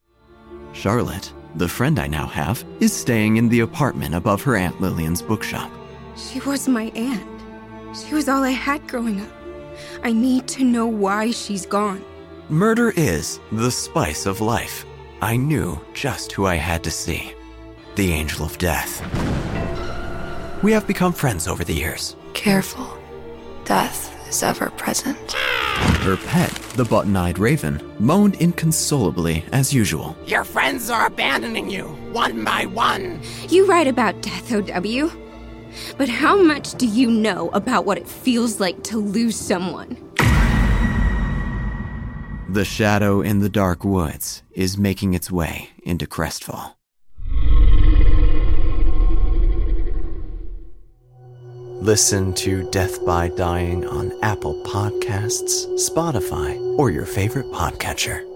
Charlotte, 0.72 1.32
the 1.54 1.68
friend 1.68 1.98
I 1.98 2.06
now 2.06 2.26
have, 2.26 2.64
is 2.80 2.92
staying 2.92 3.36
in 3.36 3.48
the 3.48 3.60
apartment 3.60 4.14
above 4.14 4.42
her 4.42 4.56
Aunt 4.56 4.80
Lillian's 4.80 5.22
bookshop. 5.22 5.70
She 6.16 6.40
was 6.40 6.68
my 6.68 6.92
aunt. 6.94 7.26
She 7.96 8.14
was 8.14 8.28
all 8.28 8.42
I 8.42 8.50
had 8.50 8.86
growing 8.86 9.20
up. 9.20 9.30
I 10.02 10.12
need 10.12 10.46
to 10.48 10.64
know 10.64 10.86
why 10.86 11.30
she's 11.30 11.66
gone. 11.66 12.04
Murder 12.48 12.92
is 12.96 13.40
the 13.52 13.70
spice 13.70 14.26
of 14.26 14.40
life. 14.40 14.84
I 15.22 15.36
knew 15.36 15.80
just 15.94 16.32
who 16.32 16.46
I 16.46 16.56
had 16.56 16.82
to 16.84 16.90
see 16.90 17.34
the 17.96 18.12
Angel 18.12 18.44
of 18.46 18.56
Death. 18.58 19.02
We 20.62 20.72
have 20.72 20.86
become 20.86 21.12
friends 21.12 21.48
over 21.48 21.64
the 21.64 21.74
years. 21.74 22.16
Careful. 22.34 22.96
Death 23.64 24.28
is 24.28 24.42
ever 24.42 24.70
present. 24.70 25.36
Her 26.02 26.16
pet, 26.16 26.50
the 26.76 26.84
button 26.84 27.14
eyed 27.14 27.38
raven, 27.38 27.80
moaned 27.98 28.36
inconsolably 28.40 29.44
as 29.52 29.72
usual. 29.72 30.16
Your 30.26 30.44
friends 30.44 30.90
are 30.90 31.06
abandoning 31.06 31.70
you, 31.70 31.84
one 32.12 32.42
by 32.42 32.66
one. 32.66 33.20
You 33.48 33.66
write 33.66 33.86
about 33.86 34.20
death, 34.22 34.50
OW. 34.52 35.12
But 35.98 36.08
how 36.08 36.40
much 36.40 36.74
do 36.74 36.86
you 36.86 37.10
know 37.10 37.50
about 37.50 37.84
what 37.84 37.98
it 37.98 38.08
feels 38.08 38.60
like 38.60 38.82
to 38.84 38.98
lose 38.98 39.36
someone? 39.36 39.96
The 42.48 42.64
shadow 42.64 43.20
in 43.20 43.38
the 43.38 43.48
dark 43.48 43.84
woods 43.84 44.42
is 44.50 44.76
making 44.76 45.14
its 45.14 45.30
way 45.30 45.70
into 45.84 46.06
Crestfall. 46.06 46.79
Listen 51.80 52.34
to 52.34 52.68
Death 52.70 53.06
by 53.06 53.28
Dying 53.28 53.86
on 53.86 54.12
Apple 54.20 54.54
Podcasts, 54.64 55.66
Spotify, 55.76 56.58
or 56.78 56.90
your 56.90 57.06
favorite 57.06 57.50
podcatcher. 57.52 58.29